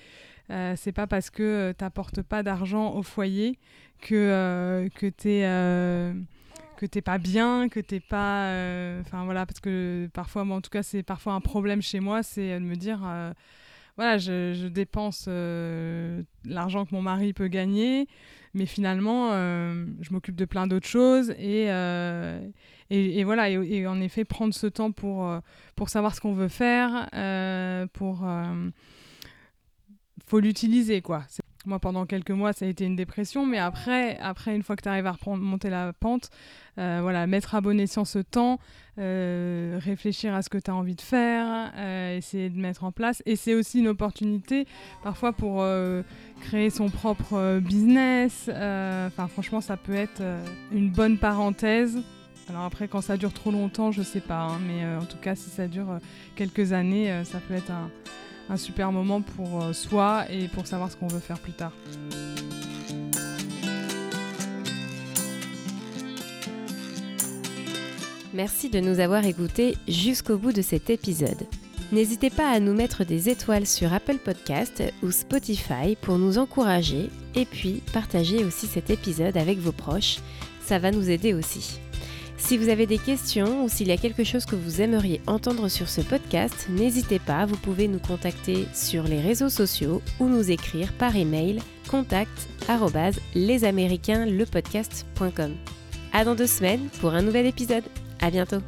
[0.51, 3.58] Euh, c'est pas parce que euh, tu n'apportes pas d'argent au foyer
[4.01, 6.16] que, euh, que tu es
[6.78, 8.49] que t'es pas bien, que t'es pas,
[8.99, 12.22] enfin voilà, parce que parfois, moi en tout cas, c'est parfois un problème chez moi,
[12.22, 12.99] c'est de me dire,
[13.98, 15.28] voilà, je, dépense
[16.46, 18.08] l'argent que mon mari peut gagner,
[18.54, 21.68] mais finalement, je m'occupe de plein d'autres choses et,
[22.89, 25.30] et, voilà, et, en effet, prendre ce temps pour,
[25.76, 27.10] pour savoir ce qu'on veut faire,
[27.93, 28.26] pour
[30.28, 31.24] faut l'utiliser, quoi.
[31.66, 34.84] Moi, pendant quelques mois, ça a été une dépression, mais après, après une fois que
[34.84, 36.30] tu arrives à monter la pente,
[36.78, 38.59] euh, voilà, mettre à bon escient ce temps,
[38.99, 42.91] euh, réfléchir à ce que tu as envie de faire, euh, essayer de mettre en
[42.91, 43.24] place.
[43.26, 44.68] Et c'est aussi une opportunité,
[45.03, 45.66] parfois, pour
[46.41, 48.47] créer son propre business.
[48.49, 50.22] Enfin, franchement, ça peut être
[50.72, 51.97] une bonne parenthèse.
[52.47, 55.34] Alors après, quand ça dure trop longtemps, je sais pas, hein, mais en tout cas,
[55.34, 55.97] si ça dure
[56.36, 57.89] quelques années, ça peut être un
[58.50, 61.72] un super moment pour euh, soi et pour savoir ce qu'on veut faire plus tard.
[68.34, 71.48] Merci de nous avoir écoutés jusqu'au bout de cet épisode.
[71.91, 77.10] N'hésitez pas à nous mettre des étoiles sur Apple Podcast ou Spotify pour nous encourager
[77.36, 80.18] et puis partagez aussi cet épisode avec vos proches,
[80.66, 81.80] ça va nous aider aussi.
[82.38, 85.68] Si vous avez des questions ou s'il y a quelque chose que vous aimeriez entendre
[85.68, 90.52] sur ce podcast, n'hésitez pas, vous pouvez nous contacter sur les réseaux sociaux ou nous
[90.52, 91.60] écrire par email
[91.90, 92.48] contact
[93.36, 95.52] lesaméricainlepodcast.com.
[96.14, 97.84] À dans deux semaines pour un nouvel épisode.
[98.22, 98.62] À bientôt.